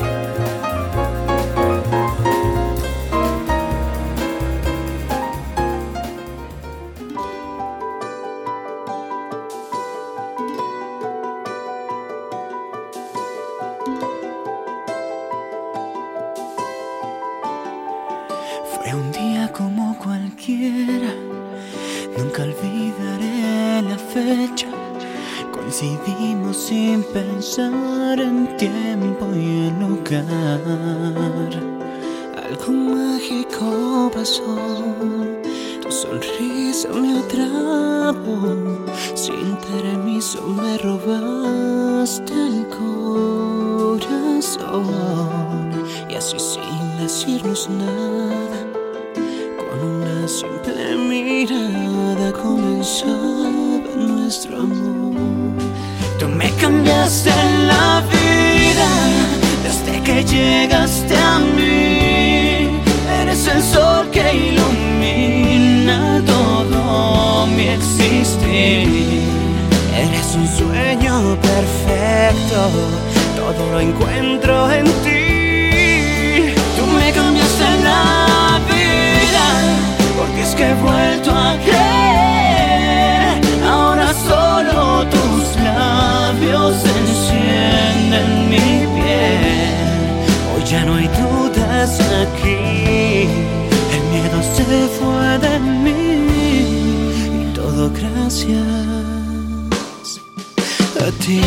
[39.15, 44.09] Sin permiso me robaste el corazón.
[46.09, 48.61] Y así sin decirnos nada,
[49.59, 53.51] con una simple mirada comenzaba
[53.95, 55.15] nuestro amor.
[56.19, 57.31] Tú me cambiaste
[57.67, 58.89] la vida
[59.63, 62.81] desde que llegaste a mí.
[63.21, 64.64] Eres el sol que ilumina
[67.47, 69.23] mi existir.
[69.97, 72.71] Eres un sueño perfecto,
[73.37, 76.55] todo lo encuentro en ti.
[76.77, 79.47] Tú me cambiaste la vida,
[80.19, 83.41] porque es que he vuelto a creer.
[83.67, 89.75] Ahora solo tus labios encienden mi piel.
[90.55, 93.29] Hoy ya no hay dudas aquí,
[93.95, 96.04] el miedo se fue de mí
[98.35, 100.21] gracias
[101.01, 101.41] a ti.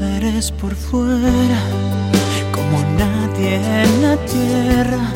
[0.00, 1.62] Eres por fuera,
[2.50, 5.12] como nadie en la tierra.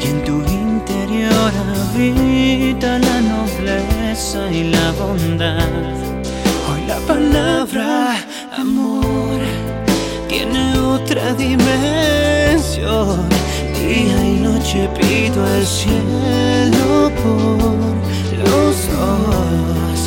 [0.00, 3.17] Y en tu interior habita la
[4.34, 5.64] y la bondad.
[6.68, 8.14] Hoy la palabra
[8.58, 9.40] amor
[10.28, 13.26] tiene otra dimensión.
[13.74, 17.96] Día y noche pido al cielo por
[18.44, 19.98] los dos.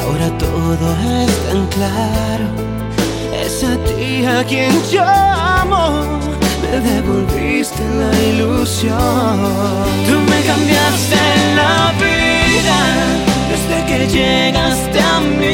[0.00, 0.86] Ahora todo
[1.20, 2.48] es tan claro.
[3.34, 6.06] Es a ti a quien llamo.
[6.62, 9.36] Me devolviste la ilusión.
[10.06, 11.20] Tú me cambiaste
[11.54, 13.28] la vida
[13.88, 15.46] que llegaste a mí.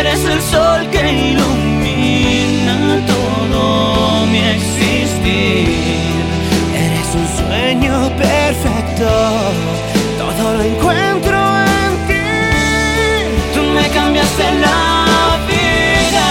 [0.00, 5.68] Eres el sol que ilumina todo mi existir.
[6.86, 9.08] Eres un sueño perfecto.
[10.18, 11.38] Todo lo encuentro
[11.78, 12.30] en ti.
[13.54, 14.80] Tú me cambiaste la
[15.52, 16.26] vida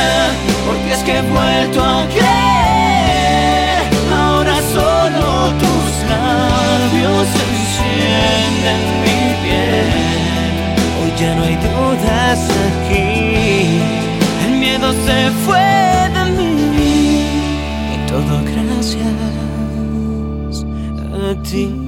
[0.67, 3.81] porque es que he vuelto a creer.
[4.15, 5.25] Ahora solo
[5.63, 8.92] tus labios encienden
[21.55, 21.82] a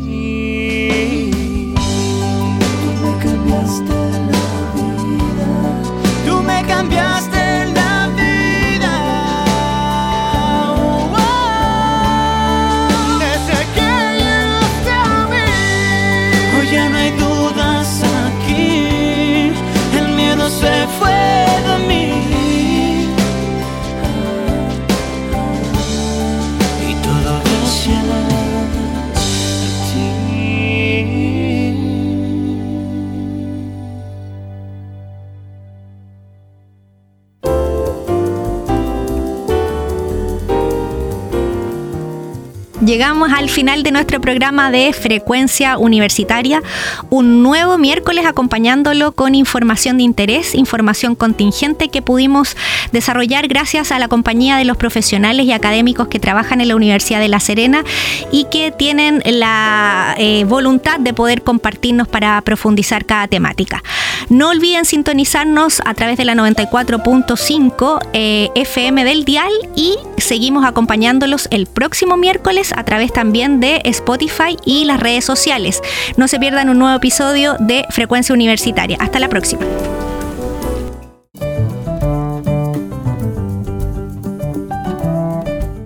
[42.96, 46.64] Llegamos al final de nuestro programa de frecuencia universitaria,
[47.10, 52.56] un nuevo miércoles acompañándolo con información de interés, información contingente que pudimos
[52.94, 57.20] desarrollar gracias a la compañía de los profesionales y académicos que trabajan en la Universidad
[57.20, 57.84] de La Serena
[58.32, 63.84] y que tienen la eh, voluntad de poder compartirnos para profundizar cada temática.
[64.30, 71.50] No olviden sintonizarnos a través de la 94.5 eh, FM del dial y seguimos acompañándolos
[71.52, 75.82] el próximo miércoles través también de Spotify y las redes sociales.
[76.18, 78.98] No se pierdan un nuevo episodio de Frecuencia Universitaria.
[79.00, 79.66] Hasta la próxima.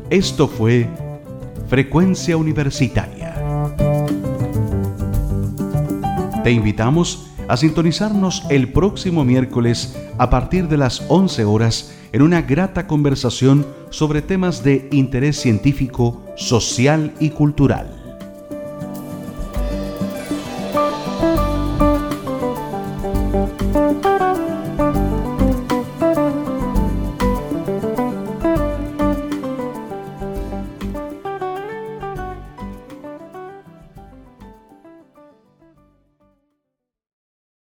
[0.09, 0.87] Esto fue
[1.67, 3.35] Frecuencia Universitaria.
[6.43, 12.43] Te invitamos a sintonizarnos el próximo miércoles a partir de las 11 horas en una
[12.43, 17.98] grata conversación sobre temas de interés científico, social y cultural.